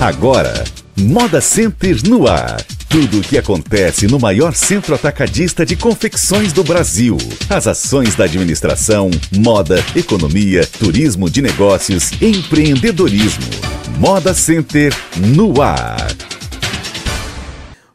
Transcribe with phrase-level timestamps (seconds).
[0.00, 0.64] Agora,
[0.96, 2.64] Moda Center no ar.
[2.88, 7.18] Tudo o que acontece no maior centro atacadista de confecções do Brasil.
[7.50, 13.44] As ações da administração, moda, economia, turismo de negócios, empreendedorismo.
[13.98, 16.29] Moda Center no ar.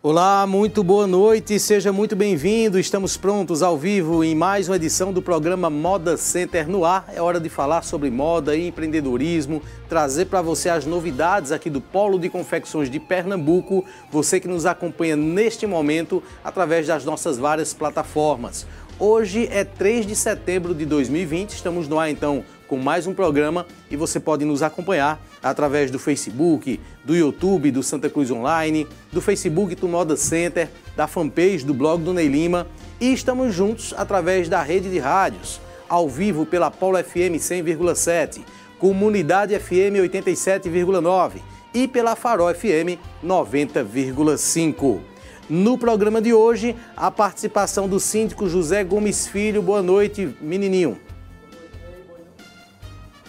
[0.07, 2.77] Olá, muito boa noite, seja muito bem-vindo.
[2.77, 7.07] Estamos prontos ao vivo em mais uma edição do programa Moda Center no ar.
[7.11, 11.81] É hora de falar sobre moda e empreendedorismo, trazer para você as novidades aqui do
[11.81, 17.73] Polo de Confecções de Pernambuco, você que nos acompanha neste momento através das nossas várias
[17.73, 18.67] plataformas.
[18.99, 23.65] Hoje é 3 de setembro de 2020, estamos no ar então com mais um programa
[23.89, 29.21] e você pode nos acompanhar através do Facebook, do YouTube do Santa Cruz Online, do
[29.21, 32.65] Facebook do Moda Center, da fanpage do blog do Ney Lima
[32.99, 38.41] e estamos juntos através da rede de rádios, ao vivo pela Polo FM 100,7,
[38.79, 41.33] Comunidade FM 87,9
[41.75, 44.99] e pela Farol FM 90,5.
[45.47, 49.61] No programa de hoje, a participação do síndico José Gomes Filho.
[49.61, 51.04] Boa noite, menininho.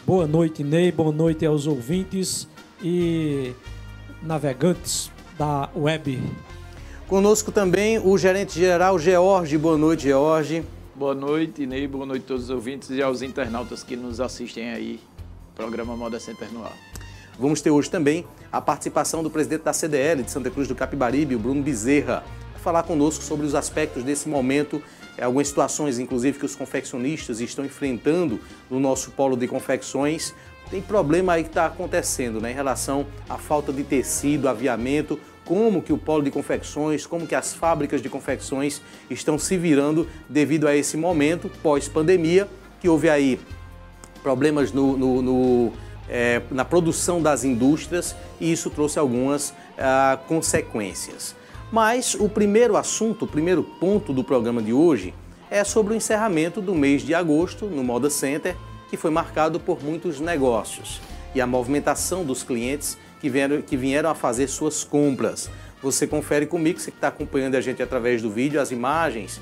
[0.06, 0.92] Boa noite, Ney.
[0.92, 2.46] Boa noite aos ouvintes
[2.80, 3.52] e
[4.22, 6.22] navegantes da web.
[7.08, 9.58] Conosco também o gerente-geral George.
[9.58, 10.62] Boa noite, George.
[10.94, 11.88] Boa noite, Ney.
[11.88, 15.00] Boa noite a todos os ouvintes e aos internautas que nos assistem aí.
[15.56, 16.76] Programa Moda Center no ar.
[17.36, 21.34] Vamos ter hoje também a participação do presidente da CDL de Santa Cruz do Capibaribe,
[21.34, 24.80] o Bruno Bezerra, para falar conosco sobre os aspectos desse momento
[25.24, 30.34] algumas situações, inclusive, que os confeccionistas estão enfrentando no nosso polo de confecções.
[30.70, 35.80] Tem problema aí que está acontecendo né, em relação à falta de tecido, aviamento, como
[35.80, 40.66] que o polo de confecções, como que as fábricas de confecções estão se virando devido
[40.66, 42.48] a esse momento pós-pandemia,
[42.80, 43.38] que houve aí
[44.22, 45.72] problemas no, no, no
[46.08, 51.34] é, na produção das indústrias e isso trouxe algumas ah, consequências.
[51.70, 55.12] Mas o primeiro assunto, o primeiro ponto do programa de hoje
[55.50, 58.56] é sobre o encerramento do mês de agosto no Moda Center,
[58.88, 61.00] que foi marcado por muitos negócios
[61.34, 65.50] e a movimentação dos clientes que vieram, que vieram a fazer suas compras.
[65.82, 69.40] Você confere comigo, você que está acompanhando a gente através do vídeo, as imagens,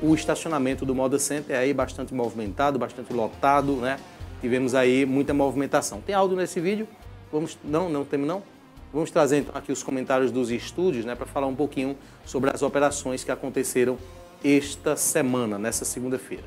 [0.00, 3.98] o estacionamento do Moda Center é aí bastante movimentado, bastante lotado, né?
[4.40, 6.00] Tivemos aí muita movimentação.
[6.00, 6.86] Tem áudio nesse vídeo?
[7.32, 8.42] Vamos, não, não temos não?
[8.92, 12.62] Vamos trazer então aqui os comentários dos estúdios, né, para falar um pouquinho sobre as
[12.62, 13.96] operações que aconteceram
[14.44, 16.44] esta semana, nessa segunda-feira.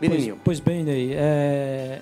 [0.00, 0.40] Menininho.
[0.42, 2.00] Pois, pois bem, Ney, é,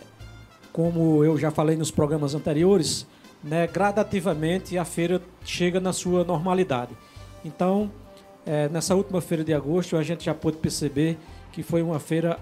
[0.73, 3.07] como eu já falei nos programas anteriores,
[3.43, 6.93] né, gradativamente a feira chega na sua normalidade.
[7.45, 7.91] Então,
[8.47, 11.19] é, nessa última feira de agosto, a gente já pôde perceber
[11.53, 12.39] que foi uma feira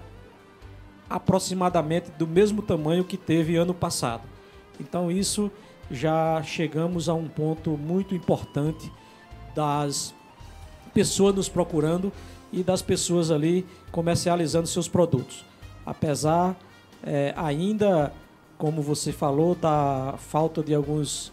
[1.09, 4.23] aproximadamente do mesmo tamanho que teve ano passado.
[4.79, 5.51] Então, isso
[5.89, 8.91] já chegamos a um ponto muito importante
[9.55, 10.13] das
[10.93, 12.11] pessoas nos procurando
[12.51, 15.45] e das pessoas ali comercializando seus produtos.
[15.85, 16.55] Apesar
[17.03, 18.13] é, ainda,
[18.57, 21.31] como você falou, da falta de alguns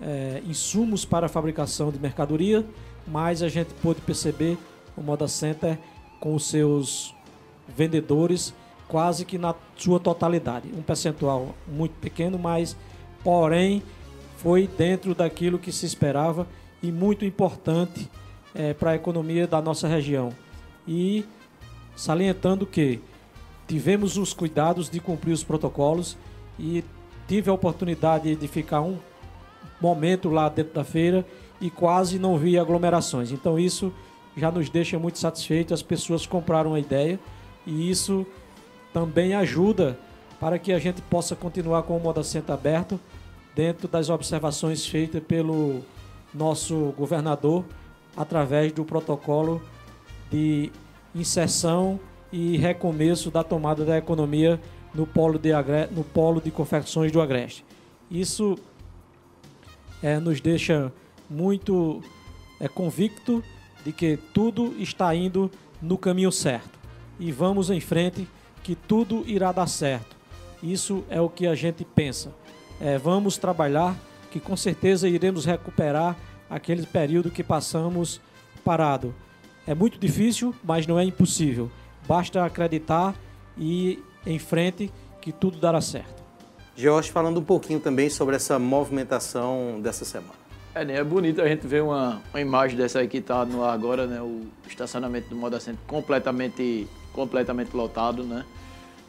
[0.00, 2.64] é, insumos para a fabricação de mercadoria,
[3.06, 4.58] mas a gente pôde perceber
[4.96, 5.78] o Moda Center
[6.20, 7.14] com seus
[7.68, 8.54] vendedores
[8.88, 10.70] quase que na sua totalidade.
[10.76, 12.76] Um percentual muito pequeno, mas
[13.26, 13.82] porém
[14.36, 16.46] foi dentro daquilo que se esperava
[16.80, 18.08] e muito importante
[18.54, 20.32] é, para a economia da nossa região.
[20.86, 21.24] E
[21.96, 23.00] salientando que
[23.66, 26.16] tivemos os cuidados de cumprir os protocolos
[26.56, 26.84] e
[27.26, 28.96] tive a oportunidade de ficar um
[29.80, 31.26] momento lá dentro da feira
[31.60, 33.32] e quase não vi aglomerações.
[33.32, 33.92] Então isso
[34.36, 37.18] já nos deixa muito satisfeitos, as pessoas compraram a ideia
[37.66, 38.24] e isso
[38.92, 39.98] também ajuda
[40.38, 43.00] para que a gente possa continuar com o Moda Centro aberto
[43.56, 45.80] dentro das observações feitas pelo
[46.34, 47.64] nosso governador
[48.14, 49.62] através do protocolo
[50.30, 50.70] de
[51.14, 51.98] inserção
[52.30, 54.60] e recomeço da tomada da economia
[54.94, 55.52] no polo de,
[55.90, 57.64] no polo de confecções do Agreste.
[58.10, 58.58] Isso
[60.02, 60.92] é, nos deixa
[61.28, 62.02] muito
[62.60, 63.42] é, convicto
[63.82, 65.50] de que tudo está indo
[65.80, 66.78] no caminho certo
[67.18, 68.28] e vamos em frente
[68.62, 70.14] que tudo irá dar certo.
[70.62, 72.34] Isso é o que a gente pensa
[72.80, 73.96] é, vamos trabalhar,
[74.30, 76.16] que com certeza iremos recuperar
[76.48, 78.20] aquele período que passamos
[78.64, 79.14] parado.
[79.66, 81.70] É muito difícil, mas não é impossível.
[82.06, 83.14] Basta acreditar
[83.56, 86.22] e ir em frente que tudo dará certo.
[86.76, 90.46] Jorge, falando um pouquinho também sobre essa movimentação dessa semana.
[90.74, 90.96] É, né?
[90.96, 94.06] é bonito a gente ver uma, uma imagem dessa aí que está no ar agora,
[94.06, 94.20] né?
[94.20, 98.44] O estacionamento do Moda Center completamente, completamente lotado, né?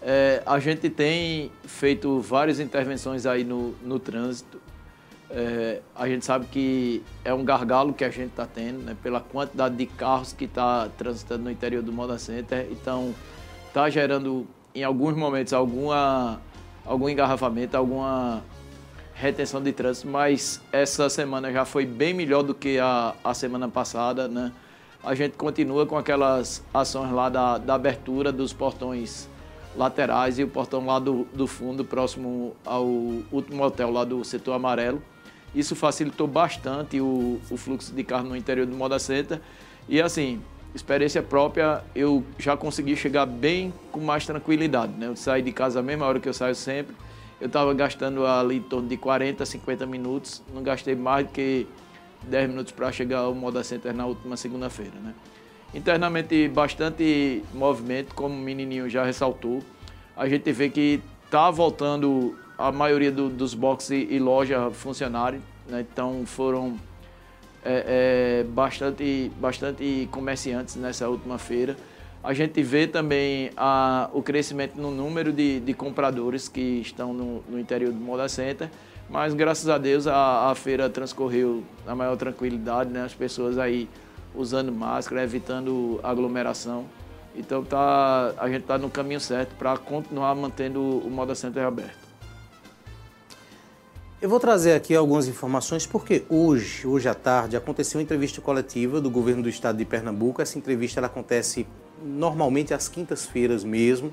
[0.01, 4.61] É, a gente tem feito várias intervenções aí no, no trânsito.
[5.29, 9.19] É, a gente sabe que é um gargalo que a gente está tendo, né, pela
[9.19, 12.67] quantidade de carros que está transitando no interior do Moda Center.
[12.71, 13.13] Então,
[13.67, 16.39] está gerando, em alguns momentos, alguma,
[16.85, 18.41] algum engarrafamento, alguma
[19.13, 23.67] retenção de trânsito, mas essa semana já foi bem melhor do que a, a semana
[23.67, 24.27] passada.
[24.27, 24.51] Né?
[25.03, 29.27] A gente continua com aquelas ações lá da, da abertura dos portões
[29.77, 34.53] laterais e o portão lá do, do fundo, próximo ao último hotel lá do setor
[34.53, 35.01] amarelo.
[35.55, 39.39] Isso facilitou bastante o, o fluxo de carro no interior do Moda Center.
[39.87, 40.41] E assim,
[40.75, 44.93] experiência própria, eu já consegui chegar bem com mais tranquilidade.
[44.93, 45.07] Né?
[45.07, 46.95] Eu saí de casa a mesma hora que eu saio sempre.
[47.39, 50.41] Eu estava gastando ali em torno de 40, 50 minutos.
[50.53, 51.67] Não gastei mais do que
[52.23, 54.93] 10 minutos para chegar ao Moda Center na última segunda-feira.
[55.01, 55.13] Né?
[55.73, 59.61] Internamente, bastante movimento, como o menininho já ressaltou.
[60.15, 65.81] A gente vê que está voltando a maioria do, dos boxes e, loja funcionarem, né?
[65.81, 66.77] então foram
[67.63, 71.75] é, é, bastante, bastante comerciantes nessa última feira.
[72.23, 77.43] A gente vê também a, o crescimento no número de, de compradores que estão no,
[77.47, 78.69] no, interior do Moda Center,
[79.09, 83.03] mas graças a Deus a, a feira transcorreu na maior tranquilidade, né?
[83.03, 83.87] as pessoas aí
[84.37, 86.85] usando máscara, evitando aglomeração.
[87.35, 92.07] Então tá, a gente está no caminho certo para continuar mantendo o Moda Center aberto.
[94.19, 98.99] Eu vou trazer aqui algumas informações porque hoje, hoje à tarde, aconteceu uma entrevista coletiva
[98.99, 100.41] do governo do estado de Pernambuco.
[100.41, 101.67] Essa entrevista ela acontece
[102.03, 104.11] normalmente às quintas-feiras mesmo.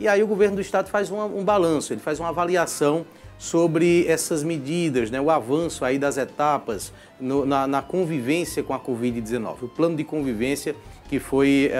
[0.00, 3.06] E aí o governo do estado faz um, um balanço, ele faz uma avaliação
[3.38, 8.80] sobre essas medidas, né, o avanço aí das etapas no, na, na, convivência com a
[8.80, 9.62] Covid-19.
[9.62, 10.74] O plano de convivência
[11.08, 11.70] que foi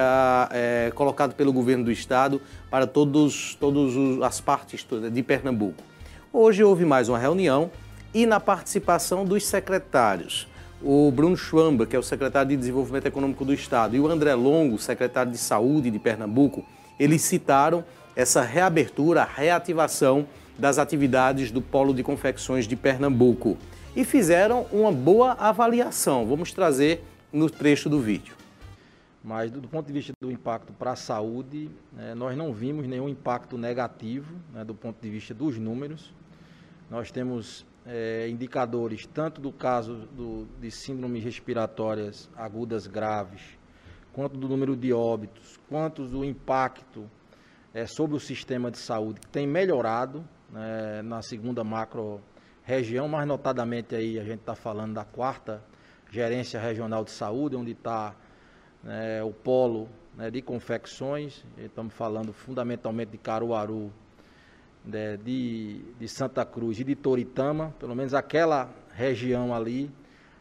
[0.50, 2.40] é, colocado pelo governo do estado
[2.70, 5.82] para todas todos, as partes de Pernambuco.
[6.32, 7.70] Hoje houve mais uma reunião
[8.12, 10.46] e na participação dos secretários,
[10.82, 14.34] o Bruno Schwamba, que é o secretário de Desenvolvimento Econômico do Estado, e o André
[14.34, 16.64] Longo, secretário de Saúde de Pernambuco,
[16.98, 17.82] eles citaram
[18.14, 20.26] essa reabertura, reativação
[20.58, 23.58] das atividades do Polo de Confecções de Pernambuco
[23.96, 26.26] e fizeram uma boa avaliação.
[26.26, 28.34] Vamos trazer no trecho do vídeo.
[29.22, 33.08] Mas do, ponto de vista do impacto para a saúde, né, nós não vimos nenhum
[33.08, 36.12] impacto negativo né, do ponto de vista dos números.
[36.90, 43.40] Nós temos é, indicadores tanto do caso do, de síndromes respiratórias agudas graves,
[44.12, 47.10] quanto do número de óbitos, quanto do impacto
[47.72, 50.22] é, sobre o sistema de saúde, que tem melhorado
[50.54, 52.20] né, na segunda macro
[52.62, 55.60] região, mais notadamente aí a gente está falando da quarta
[56.10, 58.14] gerência regional de saúde, onde está
[58.82, 63.92] né, o polo né, de confecções, estamos falando fundamentalmente de Caruaru,
[64.84, 69.90] né, de, de Santa Cruz e de Toritama, pelo menos aquela região ali,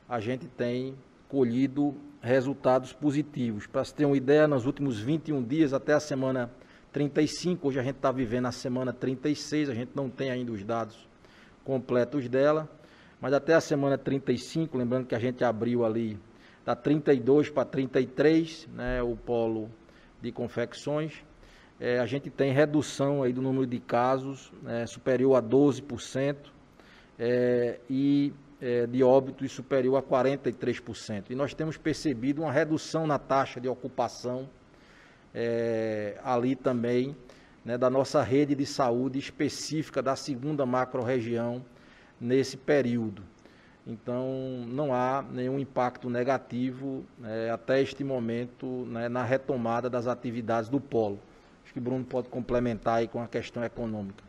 [0.08, 0.96] a gente tem
[1.28, 3.66] colhido resultados positivos.
[3.66, 6.52] Para se ter uma ideia, nos últimos 21 dias, até a semana
[6.94, 10.64] 35, hoje a gente está vivendo a semana 36, a gente não tem ainda os
[10.64, 11.10] dados
[11.66, 12.70] completos dela,
[13.20, 16.20] mas até a semana 35, lembrando que a gente abriu ali
[16.64, 19.72] da 32 para 33, né, o polo
[20.22, 21.14] de confecções,
[21.80, 26.36] é, a gente tem redução aí do número de casos né, superior a 12%
[27.18, 28.32] é, e
[28.62, 31.32] é, de óbitos superior a 43%.
[31.32, 34.48] E nós temos percebido uma redução na taxa de ocupação
[35.34, 37.16] é, ali também
[37.64, 41.64] né, da nossa rede de saúde específica da segunda macro-região
[42.20, 43.24] nesse período.
[43.86, 50.70] Então, não há nenhum impacto negativo né, até este momento né, na retomada das atividades
[50.70, 51.20] do polo.
[51.64, 54.24] Acho que o Bruno pode complementar aí com a questão econômica.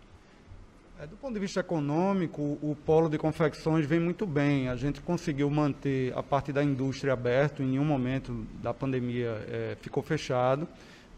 [1.00, 4.68] É, do ponto de vista econômico, o polo de confecções vem muito bem.
[4.68, 9.76] A gente conseguiu manter a parte da indústria aberta, em nenhum momento da pandemia é,
[9.80, 10.66] ficou fechado,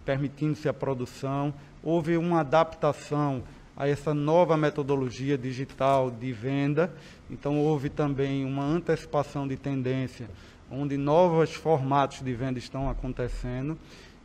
[0.06, 1.52] permitindo-se a produção.
[1.82, 3.42] Houve uma adaptação
[3.76, 6.94] a essa nova metodologia digital de venda.
[7.28, 10.30] Então, houve também uma antecipação de tendência,
[10.70, 13.76] onde novos formatos de venda estão acontecendo.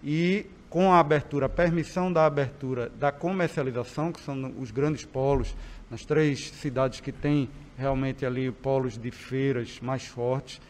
[0.03, 5.53] E com a abertura, a permissão da abertura da comercialização, que são os grandes polos,
[5.89, 10.61] nas três cidades que têm realmente ali polos de feiras mais fortes,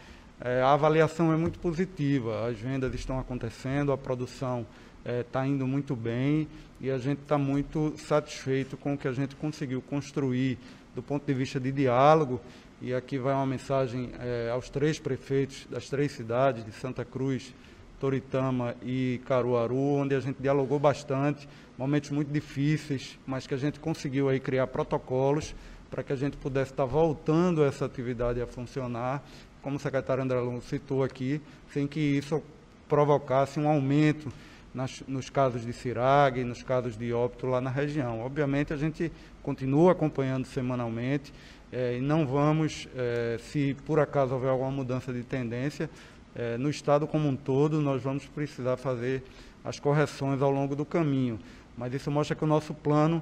[0.44, 2.48] é, a avaliação é muito positiva.
[2.48, 4.66] As vendas estão acontecendo, a produção
[5.06, 6.48] está é, indo muito bem
[6.80, 10.58] e a gente está muito satisfeito com o que a gente conseguiu construir
[10.96, 12.40] do ponto de vista de diálogo.
[12.82, 17.54] E aqui vai uma mensagem é, aos três prefeitos das três cidades, de Santa Cruz,
[18.00, 23.80] Toritama e Caruaru, onde a gente dialogou bastante, momentos muito difíceis, mas que a gente
[23.80, 25.54] conseguiu aí criar protocolos
[25.92, 29.24] para que a gente pudesse estar voltando essa atividade a funcionar,
[29.62, 31.40] como o secretário André citou aqui,
[31.72, 32.42] sem que isso
[32.90, 34.32] provocasse um aumento
[34.74, 38.22] nas, nos casos de CIRAG, nos casos de óbito lá na região.
[38.22, 39.12] Obviamente, a gente
[39.44, 41.34] continua acompanhando semanalmente
[41.72, 45.90] é, e não vamos, é, se por acaso houver alguma mudança de tendência,
[46.36, 49.24] é, no estado como um todo, nós vamos precisar fazer
[49.64, 51.40] as correções ao longo do caminho.
[51.78, 53.22] Mas isso mostra que o nosso plano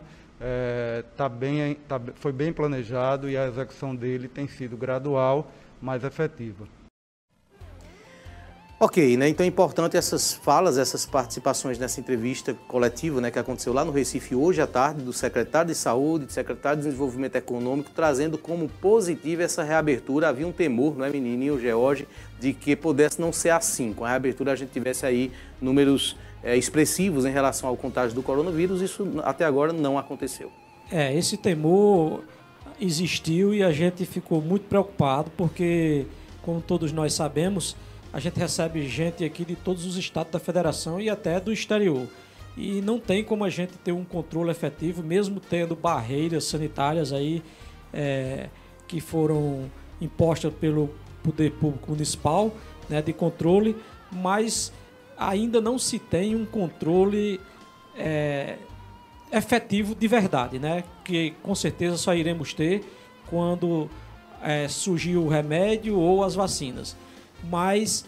[1.18, 5.52] tá bem, tá, foi bem planejado e a execução dele tem sido gradual,
[5.82, 6.66] mas efetiva.
[8.82, 9.28] Ok, né?
[9.28, 13.92] Então é importante essas falas, essas participações nessa entrevista coletiva né, que aconteceu lá no
[13.92, 18.70] Recife hoje à tarde, do secretário de Saúde, do secretário de Desenvolvimento Econômico, trazendo como
[18.70, 20.30] positiva essa reabertura.
[20.30, 22.08] Havia um temor, não é, menininho, George,
[22.40, 23.92] de que pudesse não ser assim.
[23.92, 25.30] Com a reabertura a gente tivesse aí
[25.62, 28.82] números é, expressivos em relação ao contágio do coronavírus.
[28.82, 30.50] Isso até agora não aconteceu.
[30.90, 32.24] É, esse temor
[32.80, 36.06] existiu e a gente ficou muito preocupado porque,
[36.42, 37.76] como todos nós sabemos,
[38.12, 42.08] a gente recebe gente aqui de todos os estados da federação e até do exterior.
[42.58, 47.44] E não tem como a gente ter um controle efetivo, mesmo tendo barreiras sanitárias aí
[47.94, 48.50] é,
[48.88, 49.70] que foram
[50.02, 50.90] impostas pelo
[51.24, 52.52] poder público municipal
[52.90, 53.76] né, de controle,
[54.12, 54.74] mas
[55.18, 57.40] ainda não se tem um controle
[57.96, 58.58] é,
[59.32, 60.84] efetivo de verdade, né?
[61.04, 62.84] Que com certeza só iremos ter
[63.30, 63.90] quando
[64.42, 66.96] é, surgir o remédio ou as vacinas
[67.44, 68.06] mas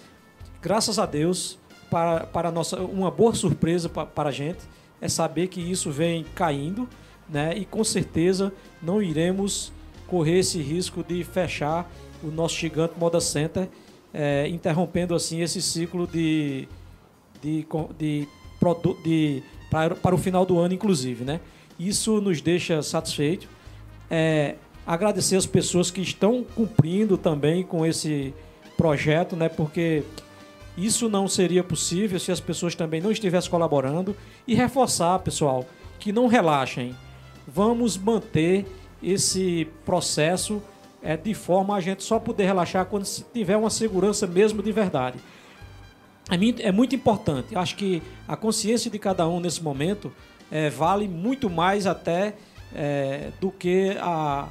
[0.61, 1.57] graças a Deus,
[1.89, 4.59] para, para nossa, uma boa surpresa para, para a gente
[5.01, 6.87] é saber que isso vem caindo,
[7.27, 7.57] né?
[7.57, 9.73] E com certeza não iremos
[10.07, 11.91] correr esse risco de fechar
[12.23, 13.67] o nosso gigante Moda Center,
[14.13, 16.67] é, interrompendo assim esse ciclo de,
[17.41, 17.65] de,
[17.97, 21.39] de, de, de para, para o final do ano, inclusive, né?
[21.79, 23.47] Isso nos deixa satisfeitos.
[24.09, 28.33] É, agradecer as pessoas que estão cumprindo também com esse
[28.81, 29.47] projeto, né?
[29.47, 30.01] Porque
[30.75, 35.67] isso não seria possível se as pessoas também não estivessem colaborando e reforçar, pessoal,
[35.99, 36.95] que não relaxem.
[37.47, 38.65] Vamos manter
[39.03, 40.63] esse processo
[41.03, 45.19] é, de forma a gente só poder relaxar quando tiver uma segurança mesmo de verdade.
[46.31, 47.55] É, é muito importante.
[47.55, 50.11] Acho que a consciência de cada um nesse momento
[50.51, 52.33] é, vale muito mais até
[52.73, 54.47] é, do que a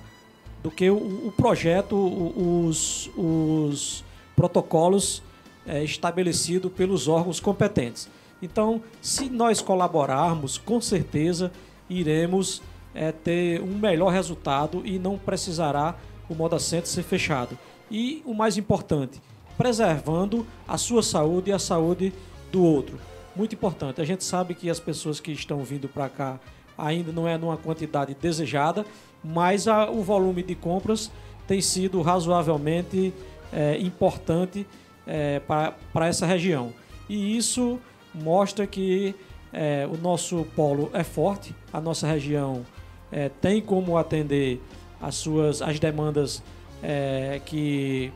[0.62, 4.04] do que o, o projeto, os, os
[4.40, 5.22] protocolos
[5.66, 8.08] é, estabelecidos pelos órgãos competentes.
[8.40, 11.52] Então, se nós colaborarmos, com certeza
[11.90, 12.62] iremos
[12.94, 15.94] é, ter um melhor resultado e não precisará
[16.26, 17.58] o Moda Center ser fechado.
[17.90, 19.20] E o mais importante,
[19.58, 22.10] preservando a sua saúde e a saúde
[22.50, 22.98] do outro.
[23.36, 24.00] Muito importante.
[24.00, 26.40] A gente sabe que as pessoas que estão vindo para cá
[26.78, 28.86] ainda não é numa quantidade desejada,
[29.22, 31.10] mas a, o volume de compras
[31.46, 33.12] tem sido razoavelmente
[33.52, 34.66] é, importante
[35.06, 36.72] é, para essa região.
[37.08, 37.78] E isso
[38.14, 39.14] mostra que
[39.52, 42.64] é, o nosso polo é forte, a nossa região
[43.10, 44.60] é, tem como atender
[45.00, 46.42] as suas as demandas
[46.82, 48.12] é, que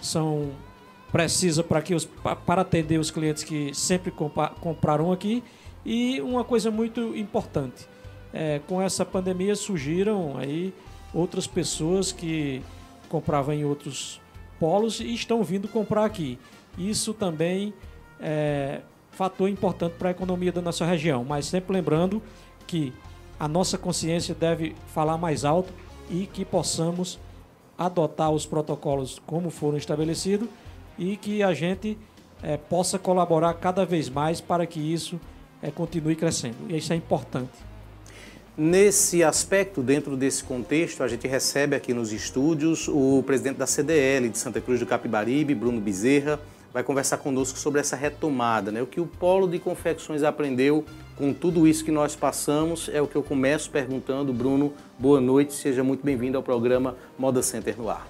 [0.00, 0.50] são
[1.10, 2.04] precisas para que os,
[2.44, 4.12] para atender os clientes que sempre
[4.60, 5.42] compraram aqui
[5.84, 7.88] e uma coisa muito importante
[8.32, 10.74] é, com essa pandemia surgiram aí
[11.14, 12.62] outras pessoas que
[13.08, 14.20] compravam em outros
[14.58, 16.38] polos e estão vindo comprar aqui.
[16.78, 17.72] Isso também
[18.20, 22.22] é fator importante para a economia da nossa região, mas sempre lembrando
[22.66, 22.92] que
[23.40, 25.72] a nossa consciência deve falar mais alto
[26.10, 27.18] e que possamos
[27.78, 30.48] adotar os protocolos como foram estabelecidos
[30.98, 31.98] e que a gente
[32.42, 35.20] é, possa colaborar cada vez mais para que isso
[35.62, 36.56] é, continue crescendo.
[36.68, 37.52] E isso é importante.
[38.58, 44.30] Nesse aspecto, dentro desse contexto, a gente recebe aqui nos estúdios o presidente da CDL
[44.30, 46.40] de Santa Cruz do Capibaribe, Bruno Bezerra,
[46.72, 48.80] vai conversar conosco sobre essa retomada, né?
[48.80, 50.86] O que o Polo de Confecções aprendeu
[51.16, 54.32] com tudo isso que nós passamos é o que eu começo perguntando.
[54.32, 58.08] Bruno, boa noite, seja muito bem-vindo ao programa Moda Center no Ar.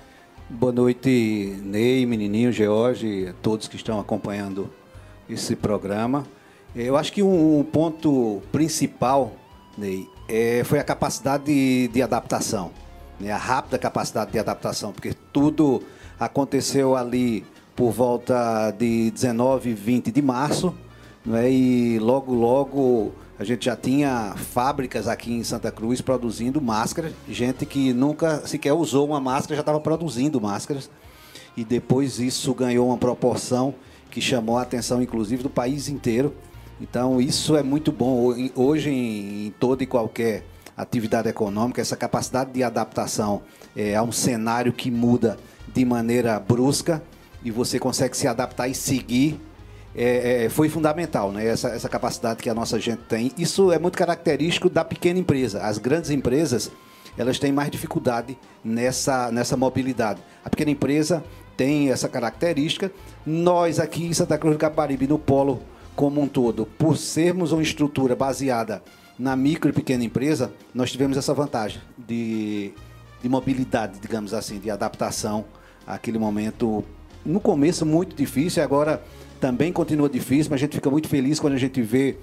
[0.49, 4.71] Boa noite, Ney, menininho, George, todos que estão acompanhando
[5.29, 6.25] esse programa.
[6.73, 9.33] Eu acho que um ponto principal,
[9.77, 12.71] Ney, é, foi a capacidade de, de adaptação,
[13.19, 13.31] né?
[13.31, 15.83] a rápida capacidade de adaptação, porque tudo
[16.19, 20.75] aconteceu ali por volta de 19 e 20 de março,
[21.25, 21.51] né?
[21.51, 27.67] e logo, logo a gente já tinha fábricas aqui em Santa Cruz produzindo máscaras, gente
[27.67, 30.91] que nunca sequer usou uma máscara já estava produzindo máscaras,
[31.57, 33.75] e depois isso ganhou uma proporção
[34.11, 36.35] que chamou a atenção, inclusive, do país inteiro.
[36.81, 38.35] Então isso é muito bom.
[38.55, 40.45] Hoje, em, toda e qualquer
[40.77, 43.43] atividade econômica, essa capacidade de adaptação
[43.75, 45.39] é, a um cenário que muda
[45.73, 47.03] de maneira brusca
[47.43, 49.41] e você consegue se adaptar e seguir
[49.95, 51.47] é, é, foi fundamental, né?
[51.47, 53.33] Essa, essa capacidade que a nossa gente tem.
[53.39, 55.63] Isso é muito característico da pequena empresa.
[55.63, 56.71] As grandes empresas
[57.17, 60.21] elas têm mais dificuldade nessa, nessa mobilidade.
[60.45, 61.25] A pequena empresa
[61.57, 62.93] tem essa característica.
[63.25, 65.63] Nós aqui em Santa Cruz do Caparibe, no polo
[65.97, 68.83] como um todo, por sermos uma estrutura baseada
[69.19, 72.73] na micro e pequena empresa, nós tivemos essa vantagem de,
[73.23, 75.47] de mobilidade, digamos assim, de adaptação
[75.87, 76.85] àquele momento,
[77.25, 79.03] no começo muito difícil, agora
[79.41, 82.19] também continua difícil, mas a gente fica muito feliz quando a gente vê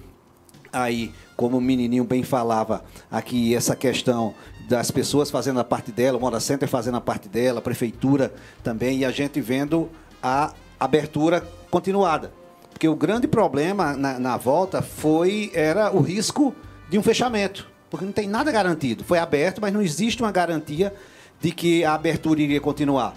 [0.71, 4.35] aí, como o menininho bem falava, aqui essa questão
[4.69, 8.33] das pessoas fazendo a parte dela, o Moda Center fazendo a parte dela, a prefeitura
[8.63, 9.89] também, e a gente vendo
[10.21, 12.42] a abertura continuada.
[12.83, 16.53] Porque o grande problema na, na volta foi era o risco
[16.89, 19.05] de um fechamento, porque não tem nada garantido.
[19.05, 20.93] Foi aberto, mas não existe uma garantia
[21.39, 23.15] de que a abertura iria continuar.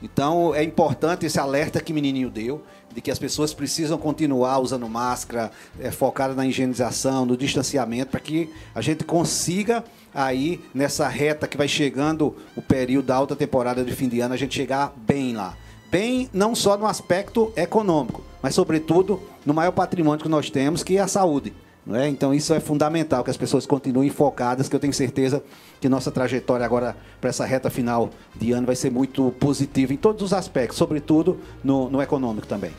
[0.00, 2.62] Então é importante esse alerta que o menininho deu
[2.94, 5.50] de que as pessoas precisam continuar usando máscara,
[5.80, 9.82] é, focada na higienização, no distanciamento, para que a gente consiga
[10.14, 14.34] aí nessa reta que vai chegando o período da alta temporada de fim de ano,
[14.34, 15.56] a gente chegar bem lá.
[15.90, 20.96] Bem, não só no aspecto econômico, mas sobretudo no maior patrimônio que nós temos, que
[20.96, 21.52] é a saúde.
[21.92, 22.06] É?
[22.06, 25.42] Então isso é fundamental, que as pessoas continuem focadas, que eu tenho certeza
[25.80, 29.96] que nossa trajetória agora para essa reta final de ano vai ser muito positiva em
[29.96, 32.70] todos os aspectos, sobretudo no, no econômico também.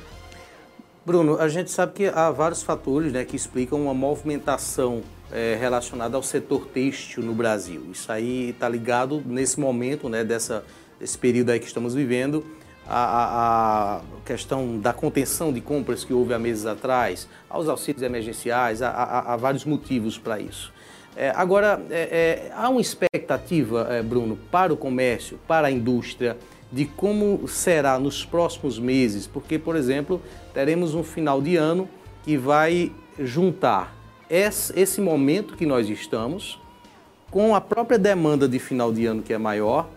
[1.05, 5.01] Bruno, a gente sabe que há vários fatores né, que explicam uma movimentação
[5.31, 7.87] é, relacionada ao setor têxtil no Brasil.
[7.91, 10.63] Isso aí está ligado nesse momento, né, dessa,
[10.99, 12.45] desse período aí que estamos vivendo,
[12.87, 18.89] a, questão da contenção de compras que houve há meses atrás, aos auxílios emergenciais, há,
[18.89, 20.71] há vários motivos para isso.
[21.15, 26.37] É, agora, é, é, há uma expectativa, é, Bruno, para o comércio, para a indústria,
[26.71, 30.21] de como será nos próximos meses, porque, por exemplo,
[30.53, 31.89] teremos um final de ano
[32.23, 33.93] que vai juntar
[34.29, 36.57] esse, esse momento que nós estamos
[37.29, 39.89] com a própria demanda de final de ano que é maior,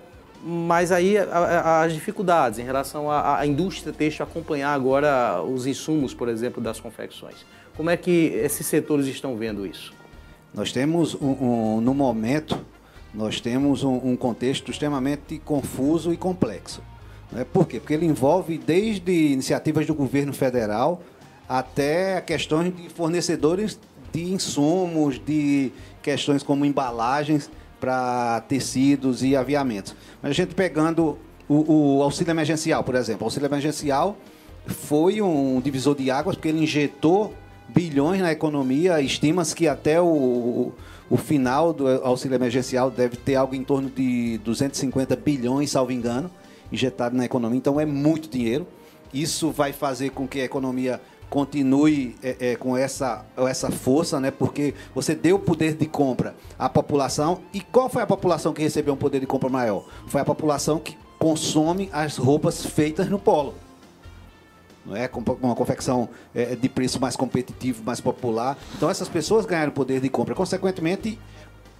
[0.46, 6.62] mas aí as dificuldades em relação à, indústria têxtil acompanhar agora os insumos, por exemplo,
[6.62, 7.46] das confecções.
[7.74, 9.94] Como é que esses setores estão vendo isso?
[10.52, 12.58] Nós temos, um, um, no momento,
[13.14, 16.82] nós temos um, um, contexto extremamente confuso e complexo.
[17.32, 17.46] Né?
[17.50, 17.80] Por quê?
[17.80, 21.00] Porque ele envolve desde iniciativas do governo federal
[21.48, 23.78] até questões de fornecedores
[24.12, 27.50] de insumos, de questões como embalagens
[27.84, 29.94] para tecidos e aviamentos.
[30.22, 33.24] Mas a gente pegando o, o, auxílio emergencial, por exemplo.
[33.24, 34.16] O auxílio emergencial
[34.66, 37.34] foi um divisor de águas porque ele injetou
[37.68, 39.02] bilhões na economia.
[39.02, 40.72] Estima-se que até o,
[41.10, 46.30] o final do auxílio emergencial deve ter algo em torno de 250 bilhões, salvo engano,
[46.72, 47.58] injetado na economia.
[47.58, 48.66] Então é muito dinheiro.
[49.12, 54.30] Isso vai fazer com que a economia continue é, é, com essa, essa força, né?
[54.30, 57.40] Porque você deu poder de compra à população.
[57.52, 59.84] E qual foi a população que recebeu um poder de compra maior?
[60.06, 63.54] Foi a população que consome as roupas feitas no polo.
[64.84, 65.08] Não é?
[65.08, 68.58] Com uma confecção é, de preço mais competitivo, mais popular.
[68.76, 70.34] Então essas pessoas ganharam poder de compra.
[70.34, 71.18] Consequentemente,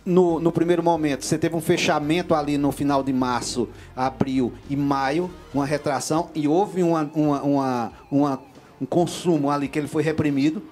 [0.05, 4.77] no, no, primeiro momento, você teve um fechamento ali no final de março, abril e
[4.77, 8.43] maio, uma retração, e houve uma, uma, uma, uma
[8.81, 10.63] um consumo ali que ele foi reprimido.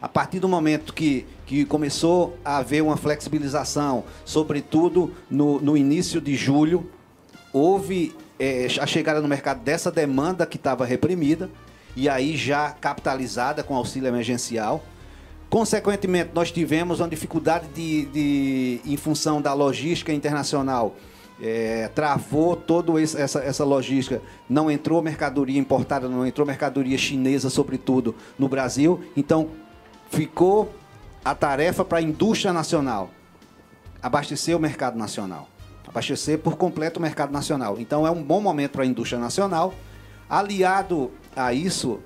[0.00, 6.20] A partir do momento que, que começou a haver uma flexibilização, sobretudo no, no início
[6.20, 6.88] de julho,
[7.52, 11.50] houve é, a chegada no mercado dessa demanda que estava reprimida,
[11.96, 14.84] e aí já capitalizada com auxílio emergencial.
[15.50, 20.94] Consequentemente, nós tivemos uma dificuldade de, de em função da logística internacional
[21.40, 24.20] é, travou toda essa, essa logística.
[24.48, 29.00] Não entrou mercadoria importada, não entrou mercadoria chinesa, sobretudo, no Brasil.
[29.16, 29.50] Então,
[30.10, 30.72] ficou
[31.24, 33.10] a tarefa para a indústria nacional
[34.02, 35.48] abastecer o mercado nacional.
[35.86, 37.76] Abastecer por completo o mercado nacional.
[37.78, 39.74] Então, é um bom momento para a indústria nacional.
[40.28, 42.00] Aliado a isso,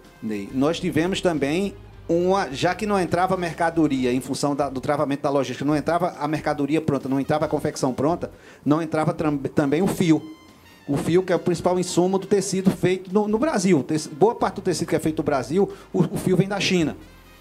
[0.53, 1.75] nós tivemos também
[2.13, 6.15] uma, já que não entrava mercadoria em função da, do travamento da logística, não entrava
[6.19, 8.31] a mercadoria pronta, não entrava a confecção pronta,
[8.65, 10.23] não entrava também o fio.
[10.89, 13.85] O fio, que é o principal insumo do tecido feito no, no Brasil.
[14.13, 16.97] Boa parte do tecido que é feito no Brasil, o, o fio vem da China.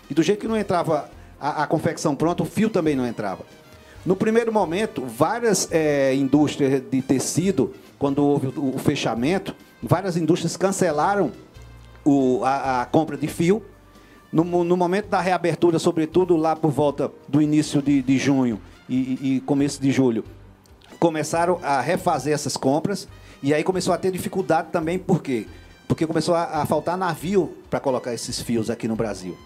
[0.09, 3.45] E do jeito que não entrava a, a, confecção pronta, o fio também não entrava.
[4.05, 10.55] No primeiro momento, várias é, indústrias de tecido, quando houve o, o fechamento, várias indústrias
[10.57, 11.31] cancelaram
[12.05, 13.63] o, a, a compra de fio
[14.31, 19.35] no, no, momento da reabertura, sobretudo lá por volta do início de, de junho e,
[19.35, 20.23] e começo de julho,
[20.99, 23.07] começaram a refazer essas compras
[23.43, 25.47] e aí começou a ter dificuldade também, por quê?
[25.87, 29.37] Porque começou a, a faltar navio para colocar esses fios aqui no Brasil.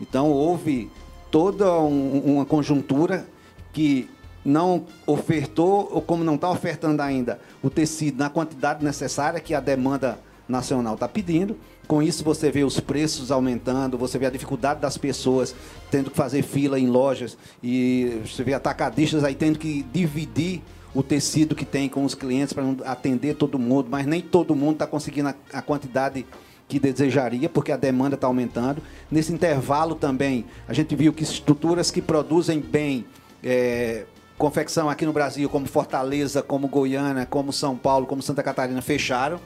[0.00, 0.90] Então houve
[1.30, 3.26] toda um, uma conjuntura
[3.72, 4.08] que
[4.44, 9.60] não ofertou, ou como não está ofertando ainda, o tecido na quantidade necessária que a
[9.60, 11.56] demanda nacional está pedindo.
[11.88, 15.54] Com isso, você vê os preços aumentando, você vê a dificuldade das pessoas
[15.90, 20.62] tendo que fazer fila em lojas, e você vê atacadistas aí tendo que dividir
[20.94, 24.74] o tecido que tem com os clientes para atender todo mundo, mas nem todo mundo
[24.74, 26.26] está conseguindo a, quantidade
[26.68, 28.82] que desejaria, porque a demanda está aumentando.
[29.10, 33.06] Nesse intervalo também, a gente viu que estruturas que produzem bem
[33.42, 34.04] é,
[34.36, 39.40] confecção aqui no Brasil, como Fortaleza, como Goiânia, como São Paulo, como Santa Catarina, fecharam.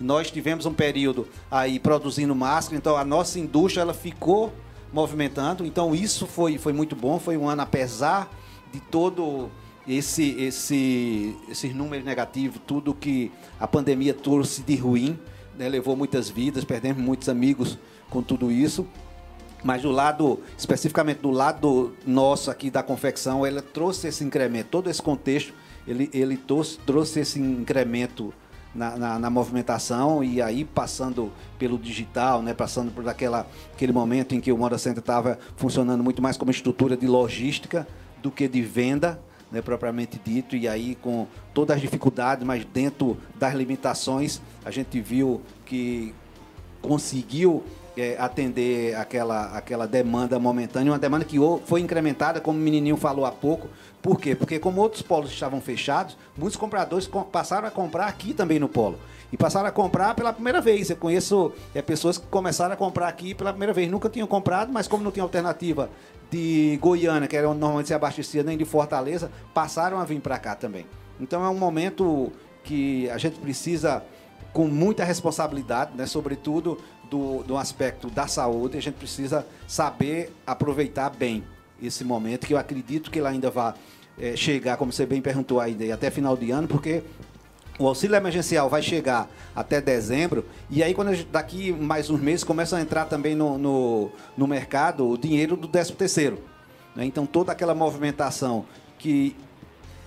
[0.00, 4.50] Nós tivemos um período aí produzindo máscara, então a nossa indústria ela ficou
[4.90, 5.64] movimentando.
[5.66, 8.30] Então isso foi, foi muito bom, foi um ano apesar
[8.72, 9.50] de todo
[9.86, 15.18] esse esse esses números negativos, tudo que a pandemia trouxe de ruim,
[15.58, 18.86] né, levou muitas vidas, perdemos muitos amigos com tudo isso.
[19.62, 24.88] Mas do lado, especificamente do lado nosso aqui da confecção, ela trouxe esse incremento, todo
[24.88, 25.52] esse contexto,
[25.86, 28.32] ele, ele trouxe, trouxe esse incremento
[28.74, 34.34] na, na, na, movimentação e aí passando pelo digital, né, passando por aquela, aquele momento
[34.34, 37.86] em que o Moda Center estava funcionando muito mais como estrutura de logística
[38.22, 43.18] do que de venda, né, propriamente dito, e aí com todas as dificuldades, mas dentro
[43.34, 46.14] das limitações, a gente viu que
[46.80, 47.64] conseguiu
[47.96, 53.24] é, atender aquela, aquela demanda momentânea, uma demanda que foi incrementada, como o menininho falou
[53.24, 53.68] há pouco.
[54.02, 54.34] Por quê?
[54.34, 58.98] Porque como outros polos estavam fechados, muitos compradores passaram a comprar aqui também no polo.
[59.32, 60.90] E passaram a comprar pela primeira vez.
[60.90, 63.90] Eu conheço é, pessoas que começaram a comprar aqui pela primeira vez.
[63.90, 65.90] Nunca tinham comprado, mas como não tinha alternativa
[66.30, 70.38] de Goiânia, que era onde normalmente se abastecia, nem de Fortaleza, passaram a vir para
[70.38, 70.86] cá também.
[71.20, 72.32] Então é um momento
[72.64, 74.02] que a gente precisa
[74.52, 81.10] com muita responsabilidade, né, sobretudo do, do aspecto da saúde, a gente precisa saber aproveitar
[81.10, 81.44] bem
[81.82, 83.74] esse momento, que eu acredito que ele ainda vai
[84.18, 87.02] é, chegar, como você bem perguntou aí, até final de ano, porque
[87.78, 92.44] o auxílio emergencial vai chegar até dezembro, e aí quando gente, daqui mais uns meses
[92.44, 96.38] começa a entrar também no, no, no mercado o dinheiro do 13 terceiro.
[96.94, 97.06] Né?
[97.06, 98.66] Então toda aquela movimentação
[98.98, 99.34] que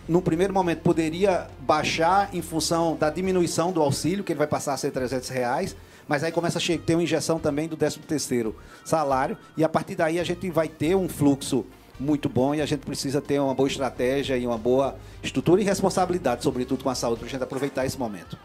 [0.08, 4.74] no primeiro momento poderia baixar em função da diminuição do auxílio, que ele vai passar
[4.74, 5.76] a ser 300 reais,
[6.08, 9.96] mas aí começa a ter uma injeção também do 13 terceiro salário, e a partir
[9.96, 11.66] daí a gente vai ter um fluxo
[12.00, 15.64] muito bom e a gente precisa ter uma boa estratégia e uma boa estrutura e
[15.64, 18.38] responsabilidade, sobretudo com a saúde, para a gente aproveitar esse momento.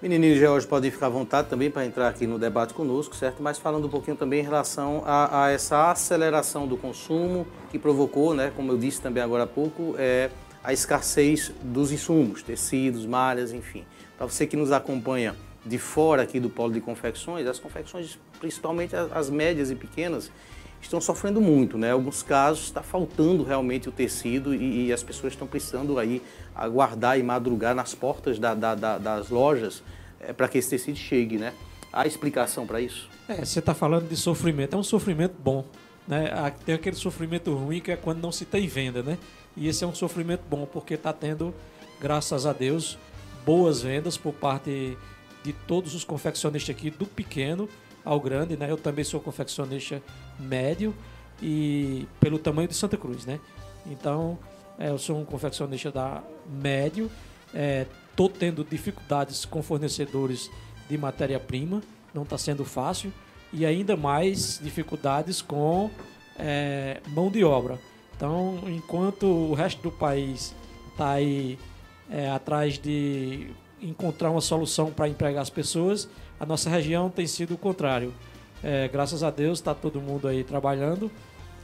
[0.00, 3.42] Menininho e George podem ficar à vontade também para entrar aqui no debate conosco, certo?
[3.42, 8.32] Mas falando um pouquinho também em relação a, a, essa aceleração do consumo que provocou,
[8.32, 10.30] né, como eu disse também agora há pouco, é,
[10.62, 13.84] a escassez dos insumos, tecidos, malhas, enfim.
[14.16, 15.34] Para você que nos acompanha
[15.68, 20.30] de fora aqui do polo de confecções, as confecções, principalmente as médias e pequenas,
[20.80, 21.92] estão sofrendo muito, né?
[21.92, 26.22] Alguns casos está faltando realmente o tecido e, e, as pessoas estão precisando aí
[26.54, 29.82] aguardar e madrugar nas portas da, da, da, das lojas
[30.20, 31.52] é, para que esse tecido chegue, né?
[31.92, 33.08] Há explicação para isso?
[33.28, 35.64] É, você está falando de sofrimento, é um sofrimento bom,
[36.06, 36.52] né?
[36.64, 39.18] Tem aquele sofrimento ruim que é quando não se tem venda, né?
[39.56, 41.52] E esse é um sofrimento bom porque está tendo,
[42.00, 42.98] graças a Deus,
[43.44, 44.96] boas vendas por parte
[45.42, 47.68] de todos os confeccionistas aqui, do pequeno
[48.04, 48.70] ao grande, né?
[48.70, 50.02] Eu também sou confeccionista
[50.38, 50.94] médio
[51.42, 53.38] e pelo tamanho de Santa Cruz, né?
[53.86, 54.38] Então,
[54.78, 57.10] é, eu sou um confeccionista da médio,
[57.54, 57.86] é,
[58.38, 60.50] tendo dificuldades com fornecedores
[60.88, 63.12] de matéria-prima, não está sendo fácil,
[63.52, 65.90] e ainda mais dificuldades com
[66.38, 67.78] é, mão de obra.
[68.16, 70.54] Então, enquanto o resto do país
[70.90, 71.58] está aí
[72.10, 73.48] é, atrás de
[73.80, 78.12] encontrar uma solução para empregar as pessoas, a nossa região tem sido o contrário.
[78.62, 81.10] É, graças a Deus está todo mundo aí trabalhando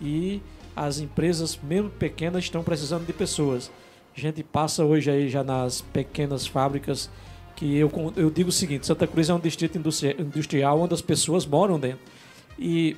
[0.00, 0.40] e
[0.76, 3.70] as empresas, mesmo pequenas, estão precisando de pessoas.
[4.16, 7.10] A gente passa hoje aí já nas pequenas fábricas
[7.56, 11.46] que eu, eu digo o seguinte, Santa Cruz é um distrito industrial onde as pessoas
[11.46, 12.00] moram dentro.
[12.58, 12.96] E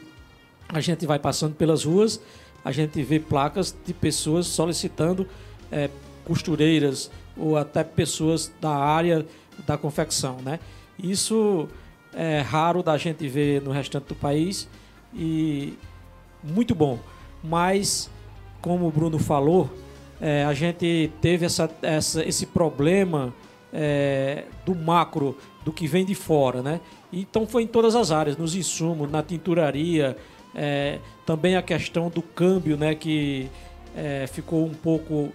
[0.68, 2.20] a gente vai passando pelas ruas,
[2.64, 5.26] a gente vê placas de pessoas solicitando
[5.70, 5.90] é,
[6.24, 9.27] costureiras, ou até pessoas da área
[9.66, 10.59] da confecção, né?
[10.99, 11.68] Isso
[12.14, 14.68] é raro da gente ver no restante do país
[15.14, 15.75] e
[16.42, 16.99] muito bom.
[17.42, 18.11] Mas,
[18.61, 19.70] como o Bruno falou,
[20.20, 23.35] é, a gente teve essa, essa, esse problema
[23.72, 26.81] é, do macro, do que vem de fora, né?
[27.12, 30.16] Então foi em todas as áreas, nos insumos, na tinturaria,
[30.55, 32.94] é, também a questão do câmbio, né?
[32.94, 33.51] Que
[33.94, 35.33] é, ficou um pouco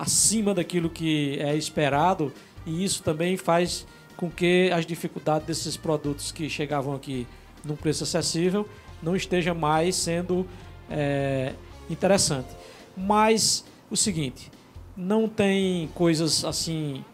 [0.00, 2.32] acima daquilo que é esperado
[2.64, 3.86] e isso também faz
[4.16, 7.26] com que as dificuldades desses produtos que chegavam aqui
[7.62, 8.66] num preço acessível
[9.02, 10.46] não esteja mais sendo
[10.90, 11.52] é,
[11.90, 12.48] interessante.
[12.96, 14.50] Mas o seguinte,
[14.96, 17.04] não tem coisas assim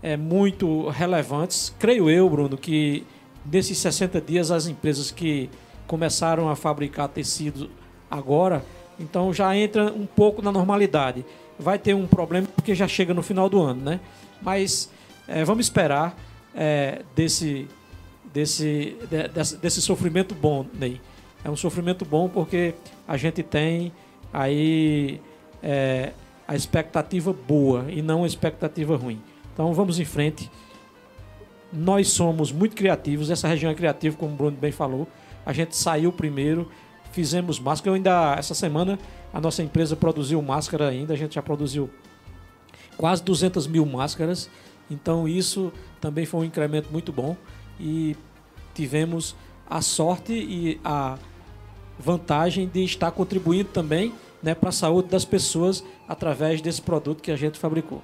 [0.00, 1.74] é, muito relevantes.
[1.80, 3.04] Creio eu, Bruno, que
[3.44, 5.50] nesses 60 dias as empresas que
[5.88, 7.68] começaram a fabricar tecido
[8.08, 8.64] agora,
[9.00, 11.24] então já entra um pouco na normalidade.
[11.60, 14.00] Vai ter um problema porque já chega no final do ano, né?
[14.42, 14.90] Mas
[15.28, 16.16] é, vamos esperar
[16.54, 17.68] é, desse,
[18.32, 21.00] desse, de, desse, desse sofrimento bom, Ney.
[21.44, 22.74] É um sofrimento bom porque
[23.06, 23.92] a gente tem
[24.32, 25.20] aí
[25.62, 26.12] é,
[26.46, 29.20] a expectativa boa e não a expectativa ruim.
[29.52, 30.50] Então vamos em frente.
[31.72, 35.06] Nós somos muito criativos, essa região é criativa, como o Bruno bem falou.
[35.46, 36.68] A gente saiu primeiro,
[37.12, 37.90] fizemos máscara.
[37.90, 38.98] Eu ainda, essa semana,
[39.32, 41.90] a nossa empresa produziu máscara ainda, a gente já produziu
[42.96, 44.50] quase 200 mil máscaras.
[44.90, 47.36] Então isso também foi um incremento muito bom
[47.78, 48.16] e
[48.74, 49.36] tivemos
[49.68, 51.16] a sorte e a
[51.98, 54.12] vantagem de estar contribuindo também
[54.42, 58.02] né, para a saúde das pessoas através desse produto que a gente fabricou.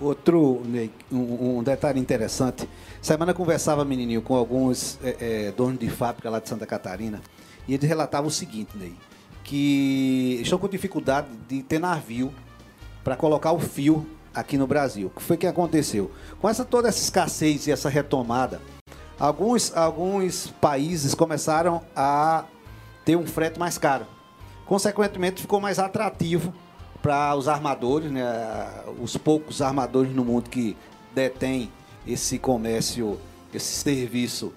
[0.00, 0.62] Outro
[1.10, 2.68] um, um detalhe interessante.
[3.00, 7.20] Semana conversava, menininho, com alguns é, é, donos de fábrica lá de Santa Catarina
[7.66, 8.94] e eles relatavam o seguinte, Ney,
[9.48, 12.30] que estão com dificuldade de ter navio
[13.02, 15.06] para colocar o fio aqui no Brasil.
[15.06, 16.10] O que foi que aconteceu?
[16.38, 18.60] Com essa toda essa escassez e essa retomada,
[19.18, 22.44] alguns, alguns países começaram a
[23.06, 24.06] ter um frete mais caro.
[24.66, 26.52] Consequentemente, ficou mais atrativo
[27.00, 28.26] para os armadores, né,
[29.00, 30.76] os poucos armadores no mundo que
[31.14, 31.72] detêm
[32.06, 33.18] esse comércio,
[33.54, 34.52] esse serviço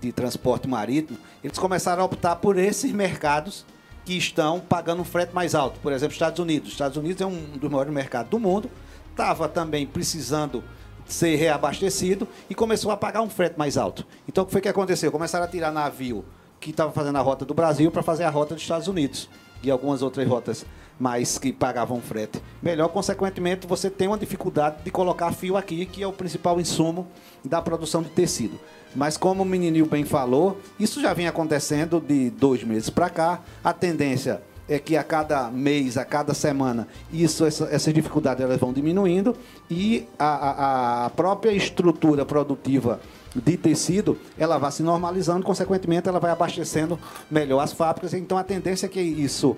[0.00, 3.64] de transporte marítimo, eles começaram a optar por esses mercados
[4.04, 5.78] que estão pagando um frete mais alto.
[5.80, 6.72] Por exemplo, Estados Unidos.
[6.72, 8.70] Estados Unidos é um dos maiores mercados do mundo,
[9.10, 10.62] estava também precisando
[11.06, 14.06] ser reabastecido e começou a pagar um frete mais alto.
[14.28, 15.10] Então, o que foi que aconteceu?
[15.12, 16.24] Começaram a tirar navio
[16.60, 19.28] que estava fazendo a rota do Brasil para fazer a rota dos Estados Unidos
[19.62, 20.64] e algumas outras rotas
[20.98, 22.40] mais que pagavam frete.
[22.62, 27.08] Melhor, consequentemente, você tem uma dificuldade de colocar fio aqui, que é o principal insumo
[27.44, 28.60] da produção de tecido.
[28.94, 33.40] Mas como o menininho bem falou, isso já vem acontecendo de dois meses para cá.
[33.64, 38.58] A tendência é que a cada mês, a cada semana, isso, essa, essas dificuldades elas
[38.58, 39.36] vão diminuindo
[39.70, 43.00] e a, a, a própria estrutura produtiva
[43.34, 46.98] de tecido, ela vai se normalizando, consequentemente ela vai abastecendo
[47.30, 48.12] melhor as fábricas.
[48.14, 49.56] Então a tendência é que isso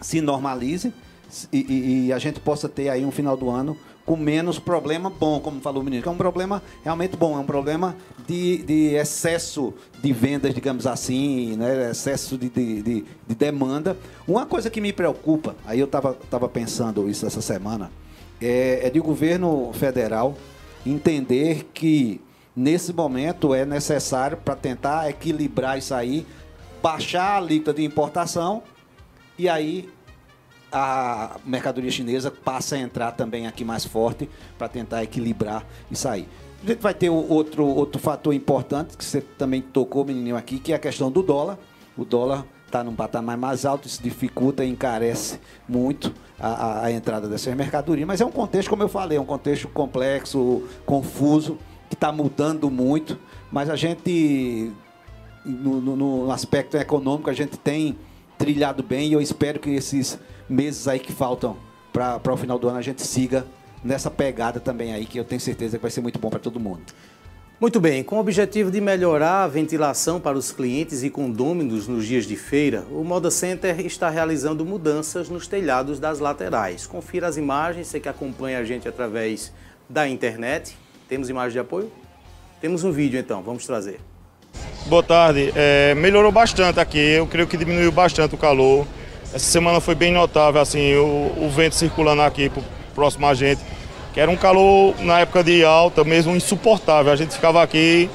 [0.00, 0.92] se normalize
[1.52, 5.08] e, e, e a gente possa ter aí um final do ano com menos problema
[5.08, 8.94] bom, como falou o que é um problema realmente bom, é um problema de, de
[8.94, 11.90] excesso de vendas, digamos assim, né?
[11.90, 13.96] excesso de, de, de, de demanda.
[14.28, 17.90] Uma coisa que me preocupa, aí eu estava tava pensando isso essa semana,
[18.40, 20.36] é, é de governo federal
[20.84, 22.20] entender que
[22.54, 26.26] nesse momento é necessário para tentar equilibrar isso aí,
[26.82, 28.62] baixar a alíquota de importação
[29.38, 29.88] e aí
[30.76, 36.26] a mercadoria chinesa passa a entrar também aqui mais forte para tentar equilibrar isso aí.
[36.64, 40.72] A gente vai ter outro, outro fator importante que você também tocou, menininho, aqui, que
[40.72, 41.58] é a questão do dólar.
[41.96, 46.92] O dólar está num patamar mais alto, isso dificulta e encarece muito a, a, a
[46.92, 48.06] entrada dessas mercadorias.
[48.06, 51.56] Mas é um contexto, como eu falei, é um contexto complexo, confuso
[51.88, 53.16] que está mudando muito,
[53.52, 54.72] mas a gente,
[55.44, 57.96] no, no, no, aspecto econômico, a gente tem
[58.38, 60.18] trilhado bem e eu espero que esses
[60.48, 61.56] meses aí que faltam
[61.92, 63.46] para o final do ano a gente siga
[63.82, 66.58] nessa pegada também aí, que eu tenho certeza que vai ser muito bom para todo
[66.58, 66.82] mundo.
[67.60, 72.04] Muito bem, com o objetivo de melhorar a ventilação para os clientes e condôminos nos
[72.04, 76.86] dias de feira, o Moda Center está realizando mudanças nos telhados das laterais.
[76.86, 79.52] Confira as imagens, você que acompanha a gente através
[79.88, 80.76] da internet.
[81.08, 81.92] Temos imagem de apoio?
[82.60, 84.00] Temos um vídeo então, vamos trazer.
[84.86, 85.52] Boa tarde.
[85.56, 88.86] É, melhorou bastante aqui, eu creio que diminuiu bastante o calor.
[89.32, 92.52] Essa semana foi bem notável, assim, o, o vento circulando aqui
[92.94, 93.60] próximo a gente,
[94.12, 97.12] que era um calor na época de alta mesmo insuportável.
[97.12, 98.08] A gente ficava aqui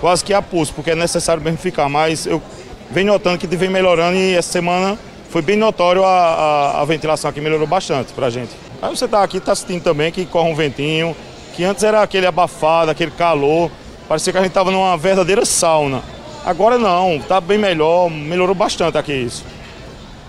[0.00, 2.42] quase que a pulso, porque é necessário mesmo ficar, mas eu
[2.90, 4.98] venho notando que vem melhorando e essa semana
[5.30, 8.50] foi bem notório a, a, a ventilação aqui, melhorou bastante pra gente.
[8.82, 11.16] Aí você tá aqui, tá sentindo também que corre um ventinho,
[11.54, 13.70] que antes era aquele abafado, aquele calor,
[14.08, 16.02] parecia que a gente estava numa verdadeira sauna.
[16.44, 19.44] Agora não, está bem melhor, melhorou bastante aqui isso.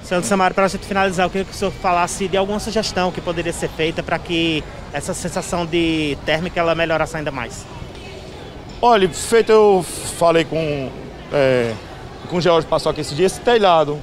[0.06, 3.12] Senhor Samara, para a gente finalizar, eu queria que o senhor falasse de alguma sugestão
[3.12, 7.66] que poderia ser feita para que essa sensação de térmica ela melhorasse ainda mais.
[8.80, 9.84] Olha, feito eu
[10.20, 10.90] falei com,
[11.34, 11.74] é,
[12.30, 14.00] com o George passou aqui esse dia, esse telhado,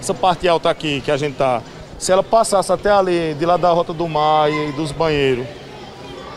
[0.00, 1.60] essa parte alta aqui que a gente está
[1.98, 5.46] Se ela passasse até ali, de lá da Rota do Mar e dos banheiros,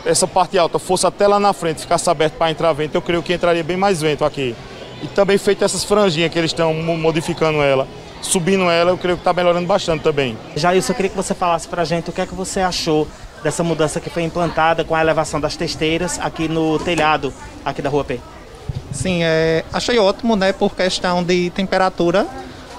[0.04, 3.22] essa parte alta fosse até lá na frente, ficasse aberto para entrar vento, eu creio
[3.22, 4.54] que entraria bem mais vento aqui.
[5.02, 7.86] E também feito essas franjinhas que eles estão modificando ela,
[8.22, 10.36] subindo ela, eu creio que está melhorando bastante também.
[10.56, 13.06] Jailson, eu queria que você falasse para a gente o que é que você achou
[13.42, 17.32] dessa mudança que foi implantada com a elevação das testeiras aqui no telhado
[17.64, 18.18] aqui da Rua P.
[18.90, 22.26] Sim, é, achei ótimo, né, por questão de temperatura,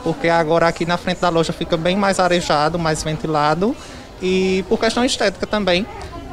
[0.03, 3.75] porque agora aqui na frente da loja fica bem mais arejado, mais ventilado,
[4.21, 5.85] e por questão estética também,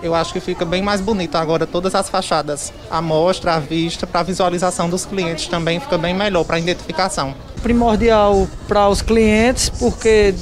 [0.03, 4.07] eu acho que fica bem mais bonito agora todas as fachadas, a mostra, a vista,
[4.07, 7.35] para a visualização dos clientes também fica bem melhor para a identificação.
[7.63, 10.35] Primordial para os clientes, porque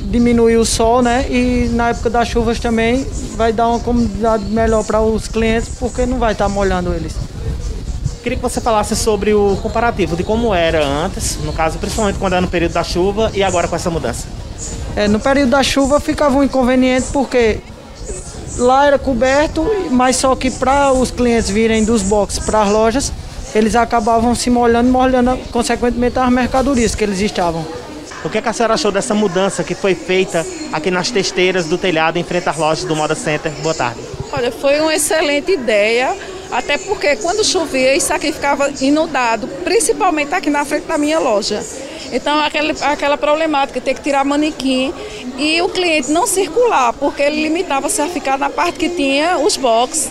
[0.00, 1.26] diminui o sol, né?
[1.28, 3.06] E na época das chuvas também
[3.36, 7.14] vai dar uma comodidade melhor para os clientes, porque não vai estar molhando eles.
[8.22, 12.32] Queria que você falasse sobre o comparativo de como era antes, no caso, principalmente quando
[12.32, 14.26] era no período da chuva e agora com essa mudança.
[14.96, 17.60] É, no período da chuva ficava um inconveniente porque
[18.58, 23.12] lá era coberto, mas só que para os clientes virem dos boxes para as lojas,
[23.54, 27.64] eles acabavam se molhando, molhando consequentemente as mercadorias que eles estavam.
[28.24, 31.66] O que, é que a senhora achou dessa mudança que foi feita aqui nas testeiras
[31.66, 33.52] do telhado em frente às lojas do Moda Center?
[33.62, 34.00] Boa tarde.
[34.32, 36.16] Olha, foi uma excelente ideia
[36.50, 41.64] até porque quando chovia, isso aqui ficava inundado, principalmente aqui na frente da minha loja.
[42.12, 44.94] Então, aquela, aquela problemática, ter que tirar manequim
[45.36, 49.56] e o cliente não circular, porque ele limitava-se a ficar na parte que tinha os
[49.56, 50.10] boxes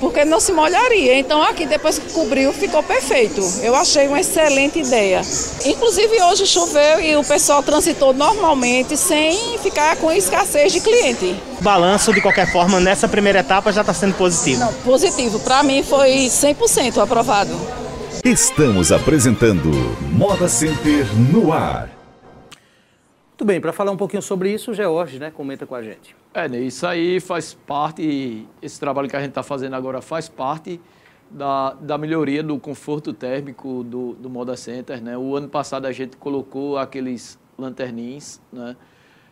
[0.00, 1.18] porque não se molharia.
[1.18, 3.40] Então aqui depois que cobriu ficou perfeito.
[3.62, 5.22] Eu achei uma excelente ideia.
[5.64, 11.36] Inclusive hoje choveu e o pessoal transitou normalmente sem ficar com escassez de cliente.
[11.58, 14.60] O balanço de qualquer forma nessa primeira etapa já está sendo positivo.
[14.60, 15.38] Não, positivo.
[15.40, 17.52] Para mim foi 100% aprovado.
[18.24, 19.70] Estamos apresentando
[20.12, 21.95] Moda Center no ar.
[23.36, 26.16] Muito bem, para falar um pouquinho sobre isso, o George né, comenta com a gente.
[26.32, 30.26] É, né, isso aí faz parte, esse trabalho que a gente está fazendo agora faz
[30.26, 30.80] parte
[31.30, 35.02] da, da melhoria do conforto térmico do, do Moda Center.
[35.02, 35.18] Né?
[35.18, 38.74] O ano passado a gente colocou aqueles lanternins, né?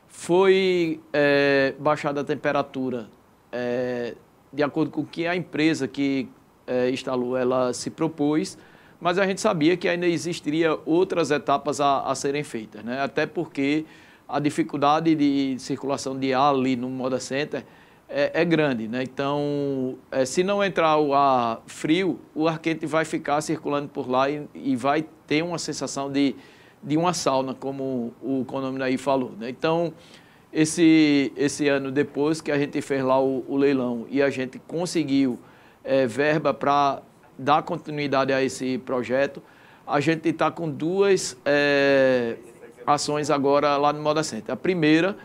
[0.06, 3.08] foi é, baixada a temperatura
[3.50, 4.16] é,
[4.52, 6.28] de acordo com o que a empresa que
[6.66, 8.58] é, instalou ela se propôs,
[9.04, 13.02] mas a gente sabia que ainda existiria outras etapas a, a serem feitas, né?
[13.02, 13.84] até porque
[14.26, 17.66] a dificuldade de circulação de ar ali no Moda Center
[18.08, 18.88] é, é grande.
[18.88, 19.02] Né?
[19.02, 24.08] Então, é, se não entrar o ar frio, o ar quente vai ficar circulando por
[24.08, 26.34] lá e, e vai ter uma sensação de,
[26.82, 29.32] de uma sauna, como o condomínio aí falou.
[29.38, 29.50] Né?
[29.50, 29.92] Então,
[30.50, 34.58] esse, esse ano depois que a gente fez lá o, o leilão e a gente
[34.60, 35.38] conseguiu
[35.84, 37.02] é, verba para
[37.38, 39.42] dar continuidade a esse projeto,
[39.86, 42.36] a gente está com duas é,
[42.86, 44.52] ações agora lá no Moda Center.
[44.52, 45.16] A primeira,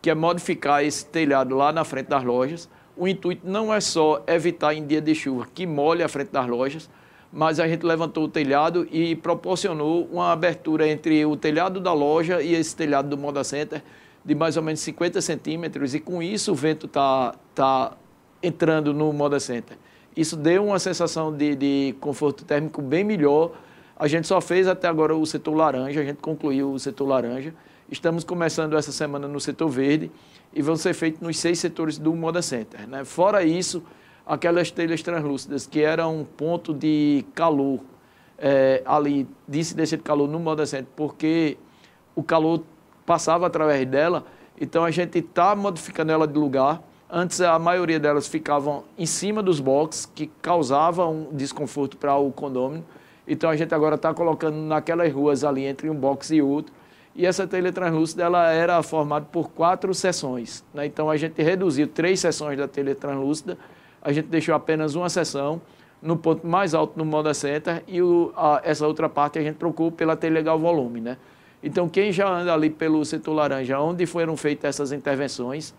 [0.00, 2.68] que é modificar esse telhado lá na frente das lojas.
[2.96, 6.48] O intuito não é só evitar em dia de chuva que molhe a frente das
[6.48, 6.90] lojas,
[7.32, 12.42] mas a gente levantou o telhado e proporcionou uma abertura entre o telhado da loja
[12.42, 13.82] e esse telhado do Moda Center
[14.24, 17.96] de mais ou menos 50 centímetros e com isso o vento está tá
[18.42, 19.76] entrando no Moda Center.
[20.18, 23.52] Isso deu uma sensação de, de conforto térmico bem melhor.
[23.96, 27.54] A gente só fez até agora o setor laranja, a gente concluiu o setor laranja.
[27.88, 30.10] Estamos começando essa semana no setor verde
[30.52, 32.88] e vão ser feitos nos seis setores do Moda Center.
[32.88, 33.04] Né?
[33.04, 33.80] Fora isso,
[34.26, 37.78] aquelas telhas translúcidas que eram um ponto de calor
[38.36, 41.56] é, ali, de incidência de calor no Moda Center, porque
[42.16, 42.64] o calor
[43.06, 44.26] passava através dela,
[44.60, 49.42] então a gente está modificando ela de lugar Antes, a maioria delas ficavam em cima
[49.42, 52.84] dos boxes, que causava um desconforto para o condomínio.
[53.26, 56.72] Então, a gente agora está colocando naquelas ruas ali, entre um box e outro.
[57.16, 60.62] E essa telha translúcida ela era formada por quatro seções.
[60.74, 60.84] Né?
[60.84, 63.56] Então, a gente reduziu três seções da telha translúcida,
[64.02, 65.60] a gente deixou apenas uma seção
[66.00, 69.56] no ponto mais alto no Moda Center e o, a, essa outra parte a gente
[69.56, 71.00] trocou pela telha gal volume.
[71.00, 71.16] Né?
[71.62, 75.74] Então, quem já anda ali pelo setor laranja, onde foram feitas essas intervenções,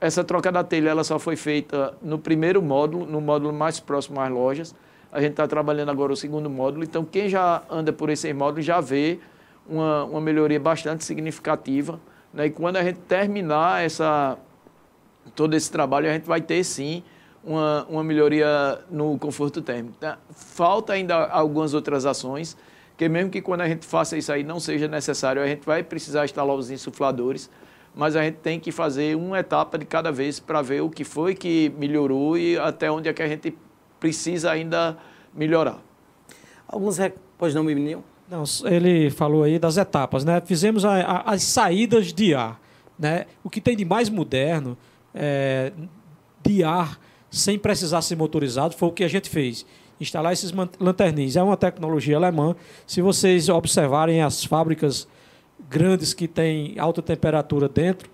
[0.00, 4.20] essa troca da telha ela só foi feita no primeiro módulo, no módulo mais próximo
[4.20, 4.74] às lojas.
[5.10, 8.64] A gente está trabalhando agora o segundo módulo, então quem já anda por esses módulos
[8.64, 9.18] já vê
[9.68, 11.98] uma, uma melhoria bastante significativa.
[12.32, 12.46] Né?
[12.46, 14.38] E quando a gente terminar essa,
[15.34, 17.02] todo esse trabalho, a gente vai ter sim
[17.42, 19.96] uma, uma melhoria no conforto térmico.
[19.98, 20.18] Tá?
[20.30, 22.56] Falta ainda algumas outras ações,
[22.96, 25.82] que mesmo que quando a gente faça isso aí não seja necessário, a gente vai
[25.82, 27.50] precisar instalar os insufladores
[27.94, 31.04] mas a gente tem que fazer uma etapa de cada vez para ver o que
[31.04, 33.56] foi que melhorou e até onde é que a gente
[33.98, 34.96] precisa ainda
[35.34, 35.78] melhorar.
[36.66, 37.14] Alguns rec...
[37.36, 38.04] Pois não, menino?
[38.30, 40.42] Não, ele falou aí das etapas, né?
[40.44, 42.60] Fizemos a, a, as saídas de ar.
[42.98, 43.26] né?
[43.42, 44.76] O que tem de mais moderno
[45.14, 45.72] é,
[46.42, 46.98] de ar
[47.30, 49.64] sem precisar ser motorizado foi o que a gente fez.
[50.00, 51.36] Instalar esses lanterninhos.
[51.36, 52.54] É uma tecnologia alemã.
[52.86, 55.08] Se vocês observarem as fábricas
[55.68, 58.10] grandes que têm alta temperatura dentro,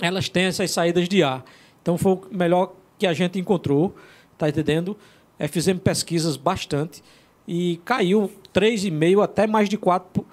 [0.00, 1.44] elas têm essas saídas de ar.
[1.80, 3.94] Então foi o melhor que a gente encontrou,
[4.38, 4.96] tá entendendo?
[5.38, 7.02] É, fizemos pesquisas bastante
[7.46, 10.24] e caiu 3,5 até mais de 4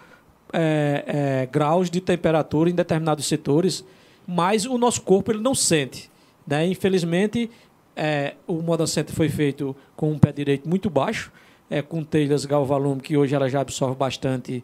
[0.54, 3.84] é, é, graus de temperatura em determinados setores,
[4.28, 6.10] mas o nosso corpo ele não sente.
[6.46, 6.68] Né?
[6.68, 7.50] Infelizmente,
[7.96, 11.32] é, o Moda Center foi feito com um pé direito muito baixo,
[11.70, 14.64] é, com telhas galvalume, que hoje ela já absorve bastante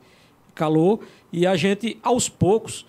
[0.55, 1.01] calor,
[1.31, 2.85] e a gente, aos poucos,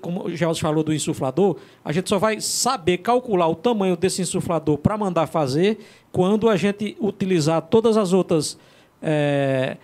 [0.00, 4.22] como o Gelson falou do insuflador, a gente só vai saber calcular o tamanho desse
[4.22, 5.78] insuflador para mandar fazer
[6.10, 8.58] quando a gente utilizar todas as outras
[9.00, 9.76] é,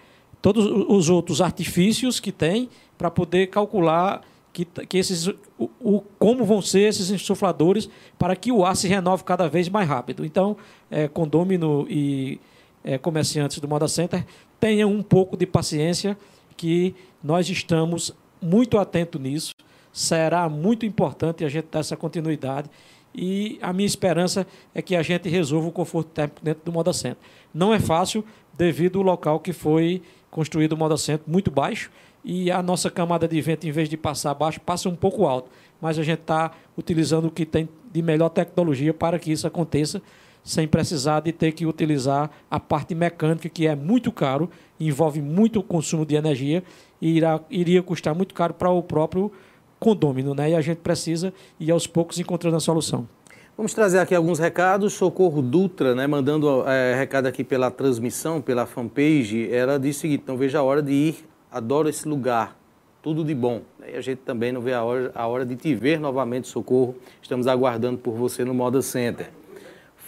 [0.42, 2.68] todos os outros artifícios que tem
[2.98, 4.22] para poder calcular
[4.52, 5.26] que, que esses,
[5.58, 9.68] o, o, como vão ser esses insufladores para que o ar se renove cada vez
[9.68, 10.24] mais rápido.
[10.24, 10.56] Então,
[10.90, 12.38] é, condômino e
[12.84, 14.24] é, comerciantes do Moda Center
[14.60, 16.16] tenham um pouco de paciência
[16.56, 16.94] que
[17.24, 19.54] nós estamos muito atentos nisso.
[19.90, 22.68] Será muito importante a gente dar essa continuidade
[23.14, 26.92] e a minha esperança é que a gente resolva o conforto térmico dentro do Moda
[26.92, 27.16] Center.
[27.54, 31.90] Não é fácil devido ao local que foi construído o Moda Center muito baixo
[32.24, 35.48] e a nossa camada de vento, em vez de passar baixo, passa um pouco alto.
[35.80, 40.02] Mas a gente está utilizando o que tem de melhor tecnologia para que isso aconteça,
[40.44, 45.62] sem precisar de ter que utilizar a parte mecânica, que é muito caro, envolve muito
[45.62, 46.62] consumo de energia
[47.00, 49.32] e irá, iria custar muito caro para o próprio
[49.80, 50.50] condômino, né?
[50.50, 53.08] E a gente precisa ir aos poucos encontrando a solução.
[53.56, 54.92] Vamos trazer aqui alguns recados.
[54.94, 59.48] Socorro Dutra, né, mandando é, recado aqui pela transmissão, pela fanpage.
[59.50, 61.16] Ela disse o seguinte: não vejo a hora de ir,
[61.50, 62.58] adoro esse lugar,
[63.00, 63.62] tudo de bom.
[63.86, 66.96] E a gente também não vê a hora, a hora de te ver novamente, Socorro.
[67.22, 69.30] Estamos aguardando por você no Moda Center.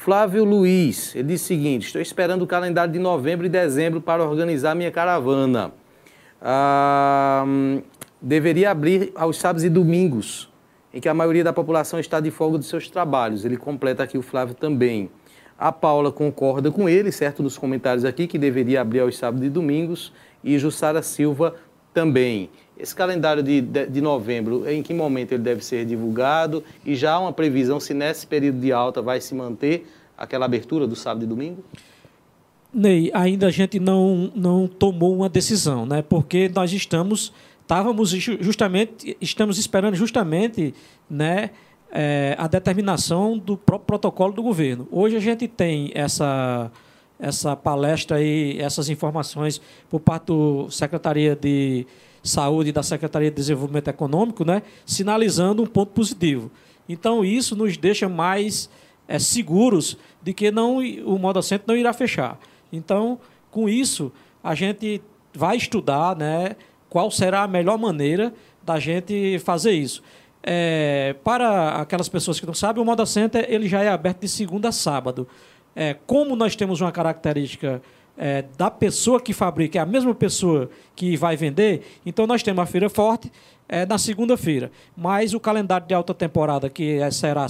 [0.07, 4.23] Flávio Luiz, ele disse o seguinte: estou esperando o calendário de novembro e dezembro para
[4.23, 5.73] organizar minha caravana.
[6.41, 7.45] Ah,
[8.23, 10.49] deveria abrir aos sábados e domingos,
[10.95, 13.45] em que a maioria da população está de folga dos seus trabalhos.
[13.45, 15.11] Ele completa aqui o Flávio também.
[15.59, 19.51] A Paula concorda com ele, certo, nos comentários aqui, que deveria abrir aos sábados e
[19.51, 20.13] domingos,
[20.45, 21.57] e Jussara Silva
[21.93, 22.49] também.
[22.79, 26.63] Esse calendário de, de, de, novembro, em que momento ele deve ser divulgado?
[26.85, 30.87] E já há uma previsão se nesse período de alta vai se manter aquela abertura
[30.87, 31.65] do sábado e domingo?
[32.73, 36.03] Ney, ainda a gente não, não tomou uma decisão, né?
[36.03, 37.33] porque nós estamos
[37.67, 40.73] estávamos justamente, estamos esperando justamente
[41.11, 41.51] né,
[41.91, 44.87] é, a determinação do próprio protocolo do governo.
[44.91, 46.71] Hoje a gente tem essa,
[47.19, 49.61] essa palestra e essas informações
[49.91, 51.85] por parte da Secretaria de
[52.27, 56.51] Saúde da Secretaria de Desenvolvimento Econômico, né, sinalizando um ponto positivo.
[56.89, 58.69] Então, isso nos deixa mais
[59.09, 62.39] é, seguros de que não, o Moda Centro não irá fechar.
[62.73, 63.19] Então,
[63.51, 64.13] com isso,
[64.43, 65.01] a gente
[65.35, 66.57] vai estudar, né,
[66.89, 70.03] qual será a melhor maneira da gente fazer isso.
[70.43, 74.29] É, para aquelas pessoas que não sabem, o Moda Center ele já é aberto de
[74.29, 75.27] segunda a sábado.
[75.75, 77.83] É, como nós temos uma característica
[78.17, 82.63] é, da pessoa que fabrica, é a mesma pessoa que vai vender, então nós temos
[82.63, 83.31] a feira forte
[83.69, 84.71] é, na segunda-feira.
[84.97, 87.47] Mas o calendário de alta temporada, que é, será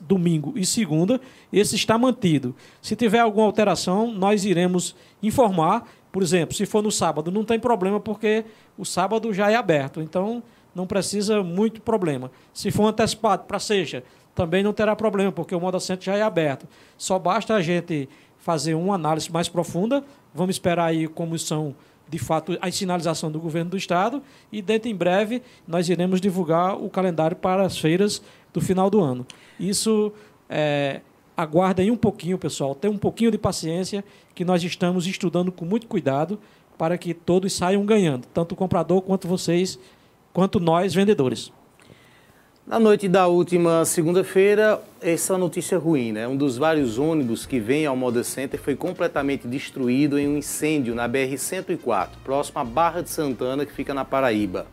[0.00, 1.20] domingo e segunda,
[1.52, 2.54] esse está mantido.
[2.82, 7.58] Se tiver alguma alteração, nós iremos informar por exemplo, se for no sábado, não tem
[7.58, 8.44] problema, porque
[8.76, 10.42] o sábado já é aberto, então
[10.74, 12.30] não precisa muito problema.
[12.52, 14.02] Se for antecipado para sexta,
[14.34, 16.66] também não terá problema, porque o modo assento já é aberto.
[16.96, 18.08] Só basta a gente
[18.40, 21.74] fazer uma análise mais profunda, vamos esperar aí como são
[22.08, 24.20] de fato a sinalização do governo do estado
[24.50, 28.20] e dentro em breve nós iremos divulgar o calendário para as feiras
[28.52, 29.24] do final do ano.
[29.58, 30.12] Isso
[30.48, 31.02] é,
[31.36, 35.86] aguardem um pouquinho, pessoal, tenham um pouquinho de paciência, que nós estamos estudando com muito
[35.86, 36.38] cuidado
[36.76, 39.78] para que todos saiam ganhando, tanto o comprador quanto vocês,
[40.32, 41.52] quanto nós, vendedores.
[42.70, 46.28] Na noite da última segunda-feira, essa notícia ruim, né?
[46.28, 50.94] Um dos vários ônibus que vem ao Moda Center foi completamente destruído em um incêndio
[50.94, 54.68] na BR-104, próximo à Barra de Santana, que fica na Paraíba.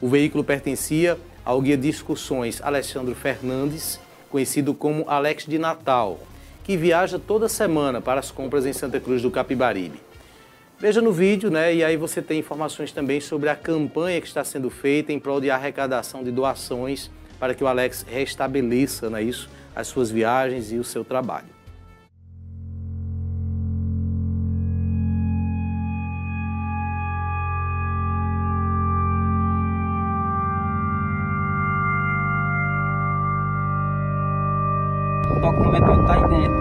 [0.00, 6.20] O veículo pertencia ao guia de excursões Alexandre Fernandes, conhecido como Alex de Natal,
[6.64, 10.00] que viaja toda semana para as compras em Santa Cruz do Capibaribe.
[10.80, 11.74] Veja no vídeo, né?
[11.74, 15.42] E aí você tem informações também sobre a campanha que está sendo feita em prol
[15.42, 17.10] de arrecadação de doações
[17.44, 21.44] para que o Alex restabeleça né, isso, as suas viagens e o seu trabalho.
[35.30, 36.53] O aí dentro.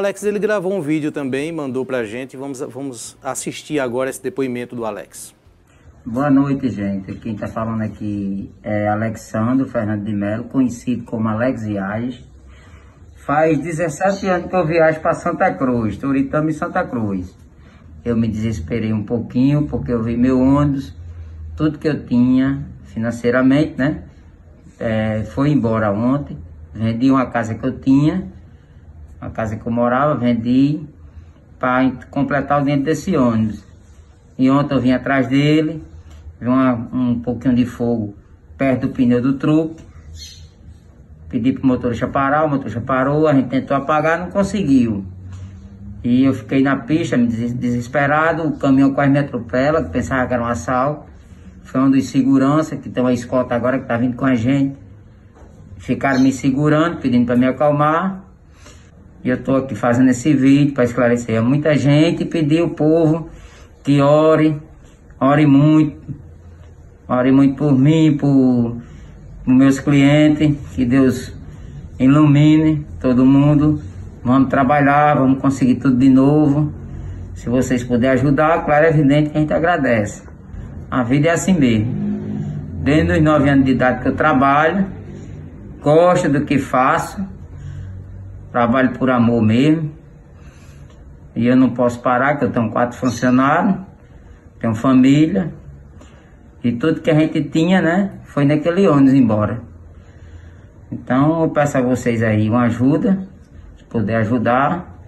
[0.00, 2.34] Alex ele gravou um vídeo também, mandou pra gente.
[2.34, 5.34] Vamos, vamos assistir agora esse depoimento do Alex.
[6.06, 7.12] Boa noite, gente.
[7.16, 12.26] Quem está falando aqui é Alexandre Fernando de Mello, conhecido como Alex Viagens.
[13.14, 17.36] Faz 17 anos que eu viajo para Santa Cruz, Toritama e Santa Cruz.
[18.02, 20.96] Eu me desesperei um pouquinho porque eu vi meu ônibus,
[21.54, 24.04] tudo que eu tinha financeiramente, né?
[24.78, 26.38] É, foi embora ontem.
[26.72, 28.39] Vendi uma casa que eu tinha
[29.20, 30.80] a casa que eu morava, vendi
[31.58, 33.64] para completar o dinheiro desse ônibus.
[34.38, 35.84] E ontem eu vim atrás dele,
[36.40, 38.16] vi uma, um pouquinho de fogo
[38.56, 39.84] perto do pneu do truque.
[41.28, 45.04] Pedi pro motorista parar, o motorista parou, a gente tentou apagar, não conseguiu.
[46.02, 50.46] E eu fiquei na pista, desesperado, o caminhão quase me atropela, pensava que era um
[50.46, 51.10] assalto.
[51.62, 54.76] Foi um dos segurança, que tem uma escolta agora que tá vindo com a gente.
[55.76, 58.24] Ficaram me segurando, pedindo para me acalmar.
[59.22, 62.70] E eu estou aqui fazendo esse vídeo para esclarecer a muita gente e pedir ao
[62.70, 63.28] povo
[63.84, 64.56] que ore,
[65.20, 65.96] ore muito,
[67.06, 68.78] ore muito por mim, por,
[69.44, 71.34] por meus clientes, que Deus
[71.98, 73.80] ilumine todo mundo.
[74.24, 76.72] Vamos trabalhar, vamos conseguir tudo de novo.
[77.34, 80.22] Se vocês puderem ajudar, claro, é evidente que a gente agradece.
[80.90, 82.10] A vida é assim mesmo.
[82.82, 84.86] Desde os nove anos de idade que eu trabalho,
[85.82, 87.22] gosto do que faço
[88.50, 89.92] Trabalho por amor mesmo.
[91.34, 93.76] E eu não posso parar, que eu tenho quatro funcionários,
[94.58, 95.52] tenho família.
[96.62, 99.62] E tudo que a gente tinha, né, foi naquele ônibus embora.
[100.90, 103.26] Então eu peço a vocês aí uma ajuda,
[103.78, 104.98] se puder ajudar,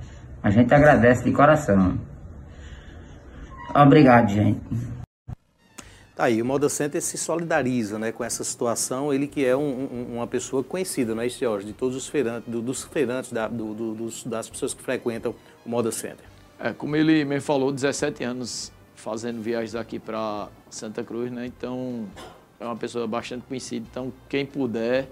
[0.42, 1.98] a gente agradece de coração.
[3.74, 4.60] Obrigado, gente.
[6.14, 9.62] Tá aí, o Moda Center se solidariza né, com essa situação, ele que é um,
[9.62, 13.48] um, uma pessoa conhecida, não é, Jorge, de todos os feirantes, do, dos feirantes, da,
[13.48, 15.34] do, do, dos, das pessoas que frequentam
[15.64, 16.26] o Moda Center.
[16.60, 21.46] É, como ele me falou, 17 anos fazendo viagens aqui para Santa Cruz, né?
[21.46, 22.06] Então,
[22.60, 23.86] é uma pessoa bastante conhecida.
[23.90, 25.08] Então, quem puder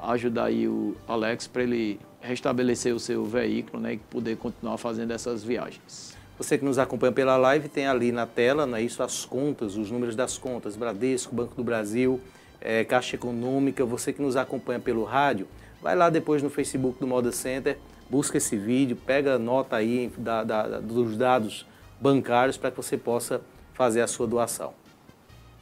[0.00, 3.94] ajudar aí o Alex para ele restabelecer o seu veículo, né?
[3.94, 6.07] E poder continuar fazendo essas viagens.
[6.38, 9.90] Você que nos acompanha pela live tem ali na tela, né, isso as contas, os
[9.90, 12.20] números das contas, Bradesco, Banco do Brasil,
[12.60, 13.84] é, Caixa Econômica.
[13.84, 15.48] Você que nos acompanha pelo rádio,
[15.82, 17.76] vai lá depois no Facebook do Moda Center,
[18.08, 21.66] busca esse vídeo, pega a nota aí da, da, dos dados
[22.00, 23.40] bancários para que você possa
[23.74, 24.72] fazer a sua doação.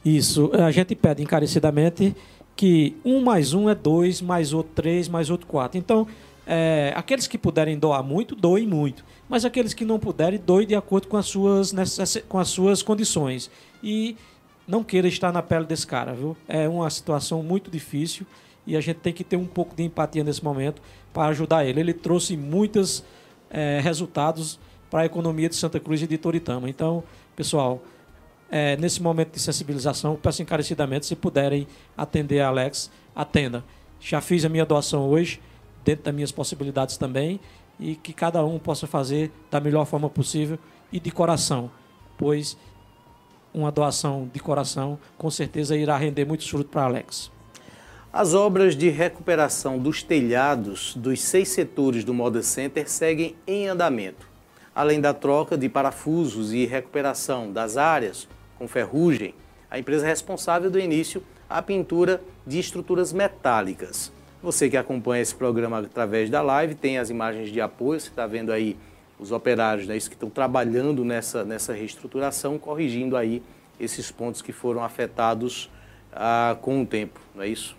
[0.05, 2.15] Isso, a gente pede encarecidamente
[2.55, 5.77] que um mais um é dois, mais outro três, mais outro quatro.
[5.77, 6.07] Então,
[6.45, 10.75] é, aqueles que puderem doar muito, doem muito mas aqueles que não puderem, doe de
[10.75, 11.73] acordo com as suas,
[12.27, 13.49] com as suas condições.
[13.83, 14.15] E
[14.67, 16.35] não queira estar na pele desse cara, viu?
[16.47, 18.25] É uma situação muito difícil
[18.65, 20.81] e a gente tem que ter um pouco de empatia nesse momento
[21.13, 21.79] para ajudar ele.
[21.79, 23.03] Ele trouxe muitos
[23.49, 24.59] é, resultados
[24.89, 26.69] para a economia de Santa Cruz e de Toritama.
[26.69, 27.03] Então,
[27.35, 27.81] pessoal,
[28.49, 31.67] é, nesse momento de sensibilização, peço encarecidamente, se puderem
[31.97, 33.63] atender a Alex, atenda.
[33.99, 35.41] Já fiz a minha doação hoje,
[35.83, 37.39] dentro das minhas possibilidades também,
[37.79, 40.57] e que cada um possa fazer da melhor forma possível
[40.91, 41.69] e de coração,
[42.17, 42.57] pois
[43.53, 47.31] uma doação de coração com certeza irá render muitos frutos para Alex.
[48.11, 54.27] As obras de recuperação dos telhados dos seis setores do Moda Center seguem em andamento.
[54.73, 59.33] Além da troca de parafusos e recuperação das áreas com ferrugem,
[59.69, 64.11] a empresa responsável do início a pintura de estruturas metálicas.
[64.41, 68.27] Você que acompanha esse programa através da live tem as imagens de apoio, você está
[68.27, 68.77] vendo aí
[69.19, 73.41] os operários né, que estão trabalhando nessa, nessa reestruturação, corrigindo aí
[73.79, 75.69] esses pontos que foram afetados
[76.13, 77.75] ah, com o tempo, não é isso?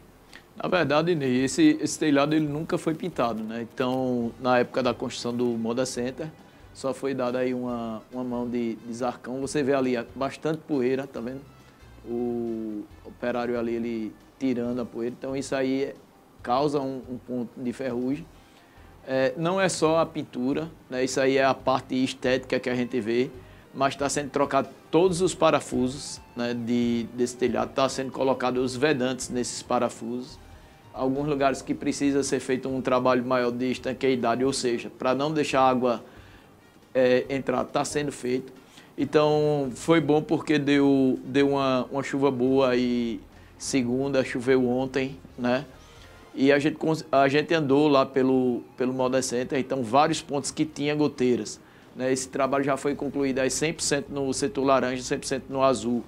[0.60, 3.62] Na verdade, Ney, esse, esse telhado ele nunca foi pintado, né?
[3.72, 6.28] Então, na época da construção do Moda Center,
[6.74, 9.40] só foi dada aí uma, uma mão de, de zarcão.
[9.40, 11.40] Você vê ali bastante poeira, tá vendo?
[12.04, 15.14] O operário ali, ele tirando a poeira.
[15.16, 15.94] Então, isso aí
[16.48, 18.24] causa um, um ponto de ferrugem.
[19.06, 21.04] É, não é só a pintura, né?
[21.04, 23.28] isso aí é a parte estética que a gente vê,
[23.74, 28.74] mas está sendo trocado todos os parafusos né, de, desse telhado, está sendo colocado os
[28.74, 30.38] vedantes nesses parafusos.
[30.94, 35.30] alguns lugares que precisa ser feito um trabalho maior de estanqueidade, ou seja, para não
[35.30, 36.02] deixar a água
[36.94, 38.50] é, entrar, está sendo feito.
[38.96, 43.20] Então foi bom porque deu, deu uma, uma chuva boa e
[43.58, 45.66] segunda, choveu ontem, né?
[46.34, 46.78] E a gente,
[47.10, 51.60] a gente andou lá pelo, pelo Moda Center, então vários pontos que tinha goteiras.
[51.96, 52.12] Né?
[52.12, 56.04] Esse trabalho já foi concluído aí 100% no setor laranja, 100% no azul.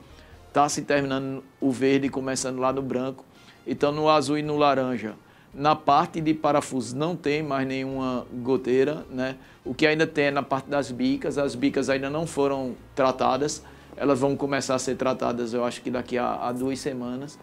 [0.49, 3.25] Está se terminando o verde e começando lá no branco.
[3.67, 5.15] Então no azul e no laranja.
[5.53, 9.37] Na parte de parafuso não tem mais nenhuma goteira, né?
[9.65, 13.63] O que ainda tem é na parte das bicas, as bicas ainda não foram tratadas,
[13.97, 17.37] elas vão começar a ser tratadas, eu acho que daqui a, a duas semanas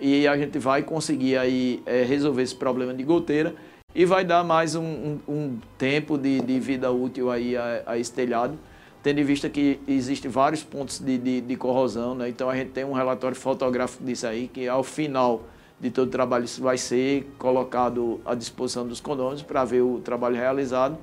[0.00, 3.54] e a gente vai conseguir aí é, resolver esse problema de goteira
[3.94, 7.98] e vai dar mais um, um, um tempo de, de, vida útil aí a, a,
[7.98, 8.58] esse telhado,
[9.02, 12.28] tendo em vista que existem vários pontos de, de, de, corrosão, né?
[12.28, 15.42] então a gente tem um relatório fotográfico disso aí, que ao final
[15.80, 20.00] de todo o trabalho isso vai ser colocado à disposição dos condôminos para ver o
[20.00, 20.98] trabalho realizado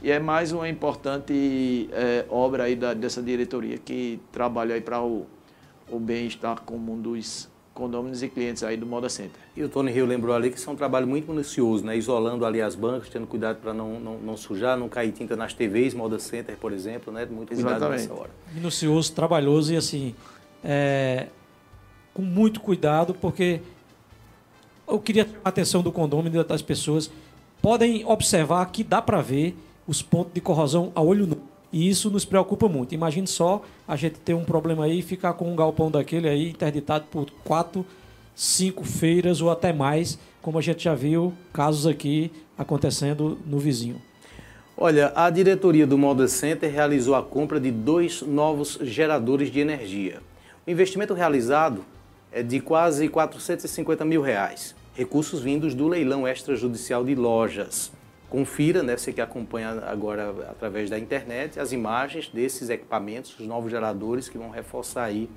[0.00, 5.02] e é mais uma importante é, obra aí da, dessa diretoria que trabalha aí para
[5.02, 5.26] o,
[5.90, 7.48] o bem-estar comum dos
[7.78, 9.40] condôminos e clientes aí do Moda Center.
[9.56, 11.96] E o Tony Rio lembrou ali que isso é um trabalho muito minucioso, né?
[11.96, 15.54] Isolando ali as bancas, tendo cuidado para não, não, não, sujar, não cair tinta nas
[15.54, 17.24] TVs, Moda Center, por exemplo, né?
[17.24, 18.02] Muito cuidado Exatamente.
[18.02, 18.30] nessa hora.
[18.52, 20.14] Minucioso, trabalhoso e assim,
[20.64, 21.28] é,
[22.12, 23.60] com muito cuidado, porque
[24.86, 27.08] eu queria chamar a atenção do condômino e das pessoas.
[27.62, 29.56] Podem observar que dá para ver
[29.86, 31.38] os pontos de corrosão a olho nu.
[31.72, 32.94] E isso nos preocupa muito.
[32.94, 36.50] Imagine só a gente ter um problema aí e ficar com um galpão daquele aí
[36.50, 37.84] interditado por quatro,
[38.34, 44.00] cinco feiras ou até mais, como a gente já viu casos aqui acontecendo no vizinho.
[44.76, 50.20] Olha, a diretoria do Moda Center realizou a compra de dois novos geradores de energia.
[50.64, 51.84] O investimento realizado
[52.30, 57.90] é de quase 450 mil reais, recursos vindos do leilão extrajudicial de lojas.
[58.30, 63.70] Confira, né, você que acompanha agora através da internet, as imagens desses equipamentos, os novos
[63.70, 65.30] geradores que vão reforçar aí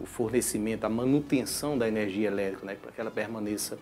[0.00, 3.78] o fornecimento, a manutenção da energia elétrica, né, para que ela permaneça,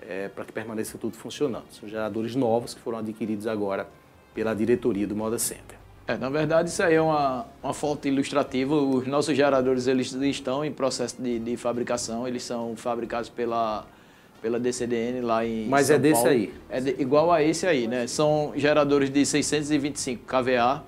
[0.00, 1.66] é, para que permaneça tudo funcionando.
[1.70, 3.86] São geradores novos que foram adquiridos agora
[4.34, 5.76] pela diretoria do Moda Center.
[6.06, 8.74] É, na verdade, isso aí é uma, uma foto ilustrativa.
[8.76, 13.84] Os nossos geradores eles estão em processo de, de fabricação, eles são fabricados pela
[14.40, 16.28] pela DCDN lá em Mas São é desse Paulo.
[16.30, 16.52] aí?
[16.68, 18.06] É de, igual a esse aí, né?
[18.06, 20.82] São geradores de 625 kVA.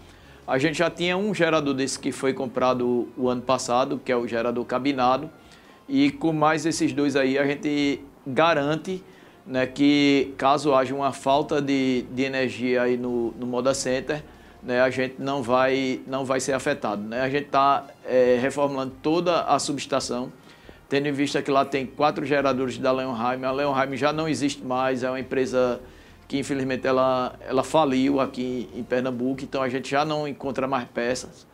[0.47, 4.17] A gente já tinha um gerador desse que foi comprado o ano passado, que é
[4.17, 5.31] o gerador cabinado.
[5.89, 9.03] E com mais esses dois aí, a gente garante
[9.49, 14.23] né, que caso haja uma falta de, de energia aí no, no Moda Center,
[14.63, 17.03] né, a gente não vai, não vai ser afetado.
[17.03, 17.23] Né?
[17.23, 20.31] A gente está é, reformulando toda a subestação
[20.89, 23.45] tendo em vista que lá tem quatro geradores da Leonheim.
[23.45, 25.81] A Leonheim já não existe mais, é uma empresa
[26.27, 30.87] que infelizmente ela, ela faliu aqui em Pernambuco, então a gente já não encontra mais
[30.89, 31.47] peças.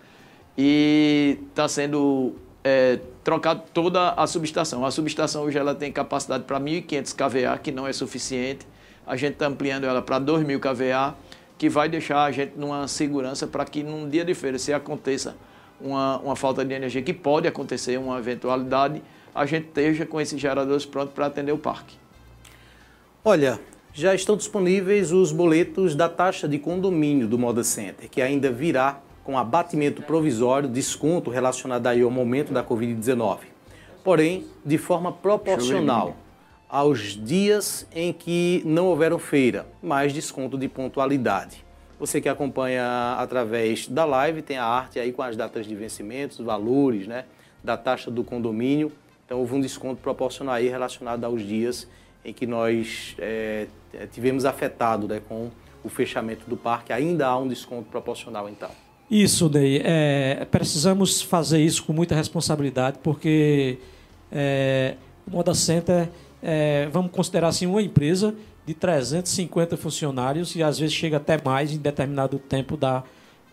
[0.59, 4.85] E está sendo é, trocado toda a subestação.
[4.85, 8.66] A subestação hoje ela tem capacidade para 1.500 kVA, que não é suficiente.
[9.07, 11.14] A gente está ampliando ela para 2.000 kVA,
[11.59, 15.37] que vai deixar a gente numa segurança para que num dia de feira, se aconteça
[15.80, 19.03] uma, uma falta de energia, que pode acontecer, uma eventualidade,
[19.35, 21.97] a gente esteja com esses geradores prontos para atender o parque.
[23.24, 23.59] Olha,
[23.93, 29.01] já estão disponíveis os boletos da taxa de condomínio do Moda Center, que ainda virá
[29.24, 33.39] com abatimento provisório, desconto relacionado aí ao momento da Covid-19.
[34.05, 36.16] Porém, de forma proporcional
[36.68, 41.64] aos dias em que não houveram feira, mais desconto de pontualidade.
[41.99, 46.39] Você que acompanha através da live tem a arte aí com as datas de vencimentos,
[46.39, 47.24] valores, né,
[47.62, 48.93] da taxa do condomínio
[49.25, 51.89] então houve um desconto proporcional aí relacionado aos dias
[52.25, 53.66] em que nós é,
[54.12, 55.51] tivemos afetado né, com
[55.83, 56.93] o fechamento do parque.
[56.93, 58.70] Ainda há um desconto proporcional então.
[59.11, 59.83] Isso, Ney.
[59.85, 63.79] É, precisamos fazer isso com muita responsabilidade, porque
[64.33, 64.97] é,
[65.27, 66.09] o Moda Center,
[66.43, 68.35] é, vamos considerar assim, uma empresa
[68.66, 73.05] de 350 funcionários e às vezes chega até mais em determinado tempo da,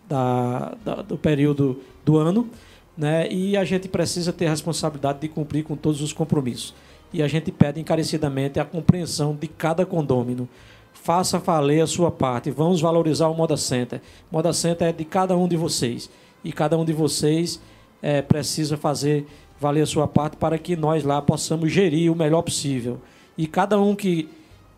[0.08, 2.48] da, da do período do ano
[2.96, 3.30] né?
[3.30, 6.74] E a gente precisa ter a responsabilidade de cumprir com todos os compromissos.
[7.12, 10.48] E a gente pede encarecidamente a compreensão de cada condômino.
[10.92, 12.50] Faça valer a sua parte.
[12.50, 14.00] Vamos valorizar o Moda Center.
[14.30, 16.10] Moda Center é de cada um de vocês.
[16.44, 17.60] E cada um de vocês
[18.00, 19.26] é, precisa fazer
[19.60, 23.00] valer a sua parte para que nós lá possamos gerir o melhor possível.
[23.36, 24.28] E cada um que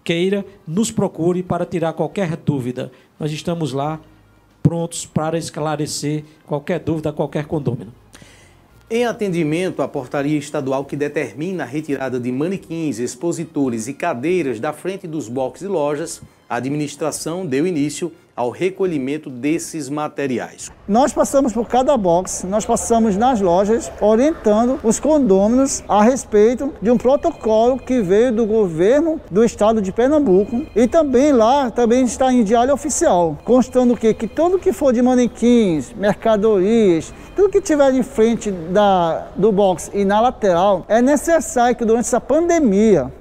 [0.05, 2.93] queira, nos procure para tirar qualquer dúvida.
[3.19, 3.99] Nós estamos lá
[4.63, 7.93] prontos para esclarecer qualquer dúvida, qualquer condômino.
[8.97, 14.73] Em atendimento à portaria estadual que determina a retirada de manequins, expositores e cadeiras da
[14.73, 20.71] frente dos boxes e lojas, a administração deu início ao recolhimento desses materiais.
[20.89, 26.91] Nós passamos por cada box, nós passamos nas lojas orientando os condôminos a respeito de
[26.91, 32.33] um protocolo que veio do governo do estado de Pernambuco e também lá também está
[32.33, 37.95] em diário oficial, constando que que tudo que for de manequins, mercadorias, tudo que tiver
[37.95, 43.13] em frente da, do box e na lateral é necessário que durante essa pandemia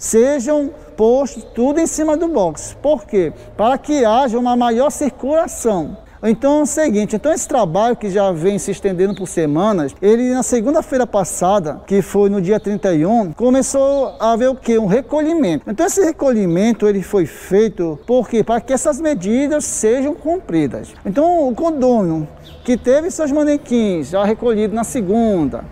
[0.00, 2.74] sejam postos tudo em cima do box.
[2.82, 3.32] Por quê?
[3.54, 5.98] Para que haja uma maior circulação.
[6.22, 10.34] Então é o seguinte, então esse trabalho que já vem se estendendo por semanas, ele
[10.34, 14.78] na segunda-feira passada, que foi no dia 31, começou a haver o quê?
[14.78, 15.64] Um recolhimento.
[15.70, 18.44] Então esse recolhimento ele foi feito por quê?
[18.44, 20.92] Para que essas medidas sejam cumpridas.
[21.06, 22.28] Então o condomínio
[22.64, 25.64] que teve seus manequins já recolhidos na segunda,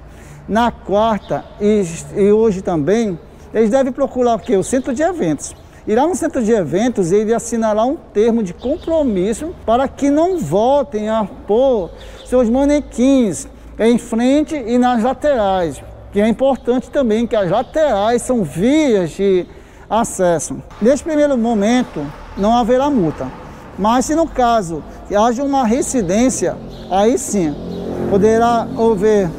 [0.49, 1.85] na quarta e,
[2.17, 3.19] e hoje também,
[3.53, 4.57] eles devem procurar o quê?
[4.57, 5.55] O centro de eventos.
[5.87, 10.39] E lá no centro de eventos, ele assinalar um termo de compromisso para que não
[10.39, 11.91] voltem a pôr
[12.27, 15.83] seus manequins em frente e nas laterais.
[16.13, 19.47] Que é importante também que as laterais são vias de
[19.89, 20.63] acesso.
[20.83, 22.05] Neste primeiro momento,
[22.37, 23.27] não haverá multa.
[23.79, 24.83] Mas se no caso
[25.17, 26.55] haja uma residência,
[26.91, 27.55] aí sim
[28.11, 29.31] poderá haver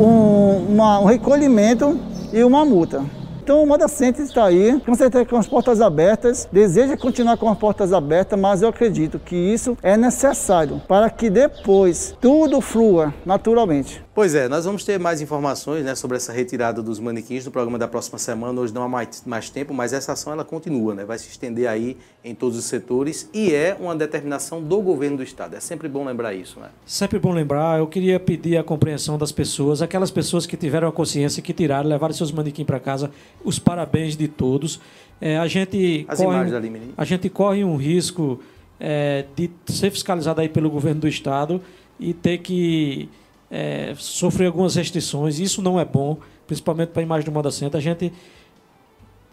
[0.00, 1.98] um, uma, um recolhimento
[2.32, 3.17] e uma multa.
[3.48, 7.48] Então o Moda Center está aí, com certeza com as portas abertas, deseja continuar com
[7.48, 13.14] as portas abertas, mas eu acredito que isso é necessário para que depois tudo flua
[13.24, 14.04] naturalmente.
[14.18, 17.78] Pois é, nós vamos ter mais informações né, sobre essa retirada dos manequins no programa
[17.78, 18.60] da próxima semana.
[18.60, 21.68] Hoje não há mais, mais tempo, mas essa ação ela continua, né, vai se estender
[21.68, 25.54] aí em todos os setores e é uma determinação do governo do Estado.
[25.54, 26.58] É sempre bom lembrar isso.
[26.58, 26.66] Né?
[26.84, 27.78] Sempre bom lembrar.
[27.78, 31.88] Eu queria pedir a compreensão das pessoas, aquelas pessoas que tiveram a consciência, que tiraram,
[31.88, 33.12] levaram seus manequins para casa,
[33.44, 34.80] os parabéns de todos.
[35.20, 36.92] É, a, gente As corre, imagens ali, menino.
[36.96, 38.40] a gente corre um risco
[38.80, 41.62] é, de ser fiscalizado aí pelo governo do Estado
[42.00, 43.08] e ter que
[43.50, 45.38] é, sofrer algumas restrições.
[45.38, 47.78] Isso não é bom, principalmente para a imagem do Moda Center.
[47.78, 48.12] A gente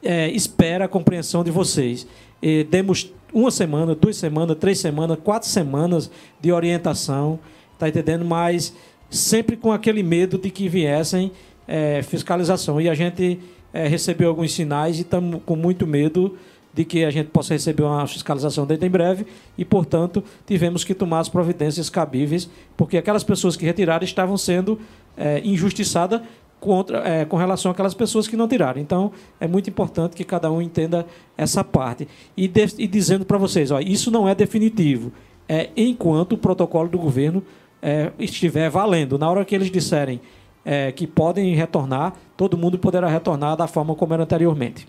[0.03, 2.07] é, espera a compreensão de vocês.
[2.41, 7.39] E demos uma semana, duas semanas, três semanas, quatro semanas de orientação,
[7.77, 8.23] tá entendendo?
[8.23, 8.73] Mas
[9.09, 11.31] sempre com aquele medo de que viessem
[11.67, 12.79] é, fiscalização.
[12.79, 13.39] E a gente
[13.73, 16.37] é, recebeu alguns sinais e estamos com muito medo
[16.75, 19.25] de que a gente possa receber uma fiscalização dentro em breve
[19.57, 24.77] e, portanto, tivemos que tomar as providências cabíveis, porque aquelas pessoas que retiraram estavam sendo
[25.15, 26.21] é, injustiçadas
[26.59, 28.81] contra, é, com relação àquelas pessoas que não tiraram.
[28.81, 31.05] Então, é muito importante que cada um entenda
[31.37, 32.09] essa parte.
[32.35, 35.13] E, de, e dizendo para vocês, ó, isso não é definitivo.
[35.47, 37.41] É enquanto o protocolo do governo
[37.81, 39.17] é, estiver valendo.
[39.17, 40.19] Na hora que eles disserem
[40.65, 44.85] é, que podem retornar, todo mundo poderá retornar da forma como era anteriormente.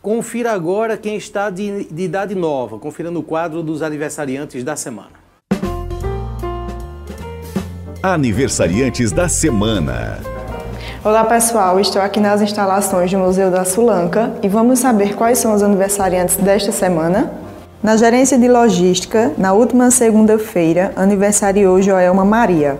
[0.00, 5.10] Confira agora quem está de, de idade nova, confira no quadro dos aniversariantes da semana.
[8.00, 10.20] Aniversariantes da semana.
[11.02, 15.52] Olá pessoal, estou aqui nas instalações do Museu da Sulanca e vamos saber quais são
[15.52, 17.32] os aniversariantes desta semana.
[17.82, 22.78] Na gerência de logística, na última segunda-feira, aniversariou Joelma Maria.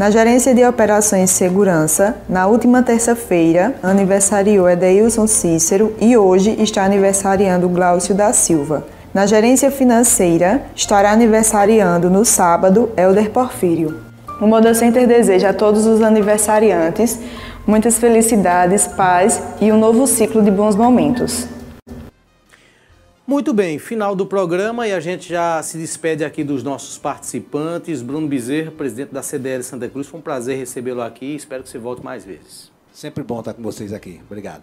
[0.00, 6.84] Na gerência de operações e segurança, na última terça-feira, aniversariou Edeilson Cícero e hoje está
[6.84, 8.86] aniversariando Glaucio da Silva.
[9.12, 14.00] Na gerência financeira, estará aniversariando no sábado Elder Porfírio.
[14.40, 17.18] O Moda Center deseja a todos os aniversariantes
[17.66, 21.46] muitas felicidades, paz e um novo ciclo de bons momentos.
[23.30, 28.02] Muito bem, final do programa e a gente já se despede aqui dos nossos participantes.
[28.02, 31.36] Bruno Bezerra, presidente da CDL Santa Cruz, foi um prazer recebê-lo aqui.
[31.36, 32.72] Espero que você volte mais vezes.
[32.92, 34.20] Sempre bom estar com vocês aqui.
[34.26, 34.62] Obrigado.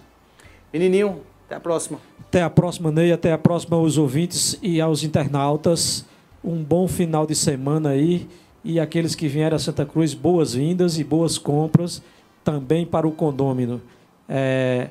[0.73, 1.97] Menininho, até a próxima.
[2.19, 3.13] Até a próxima, Ney.
[3.13, 6.03] Até a próxima aos ouvintes e aos internautas.
[6.43, 8.27] Um bom final de semana aí.
[8.65, 12.01] E aqueles que vieram a Santa Cruz, boas-vindas e boas compras
[12.43, 13.81] também para o condômino.
[14.27, 14.89] É...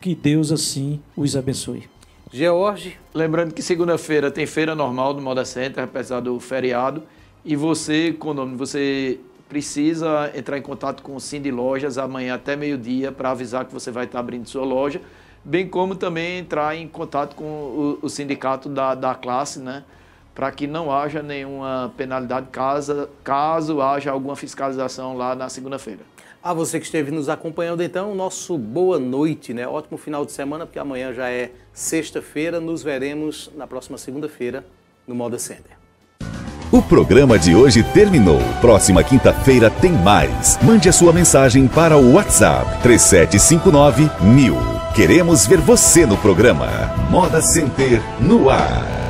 [0.00, 1.86] Que Deus assim os abençoe.
[2.32, 2.96] George.
[3.12, 7.02] Lembrando que segunda-feira tem feira normal do Moda Center, apesar do feriado.
[7.44, 9.18] E você, condômino, você
[9.48, 13.90] precisa entrar em contato com o Cindy Lojas amanhã até meio-dia para avisar que você
[13.90, 15.00] vai estar abrindo sua loja,
[15.44, 19.82] bem como também entrar em contato com o, o sindicato da, da classe, né?
[20.32, 26.02] Para que não haja nenhuma penalidade caso, caso haja alguma fiscalização lá na segunda-feira.
[26.42, 29.68] A você que esteve nos acompanhando, então, nosso boa noite, né?
[29.68, 32.58] Ótimo final de semana, porque amanhã já é sexta-feira.
[32.58, 34.64] Nos veremos na próxima segunda-feira
[35.06, 35.76] no Moda Center.
[36.72, 38.38] O programa de hoje terminou.
[38.62, 40.58] Próxima quinta-feira tem mais.
[40.62, 44.56] Mande a sua mensagem para o WhatsApp 3759 mil.
[44.96, 46.68] Queremos ver você no programa
[47.10, 49.09] Moda Center no ar.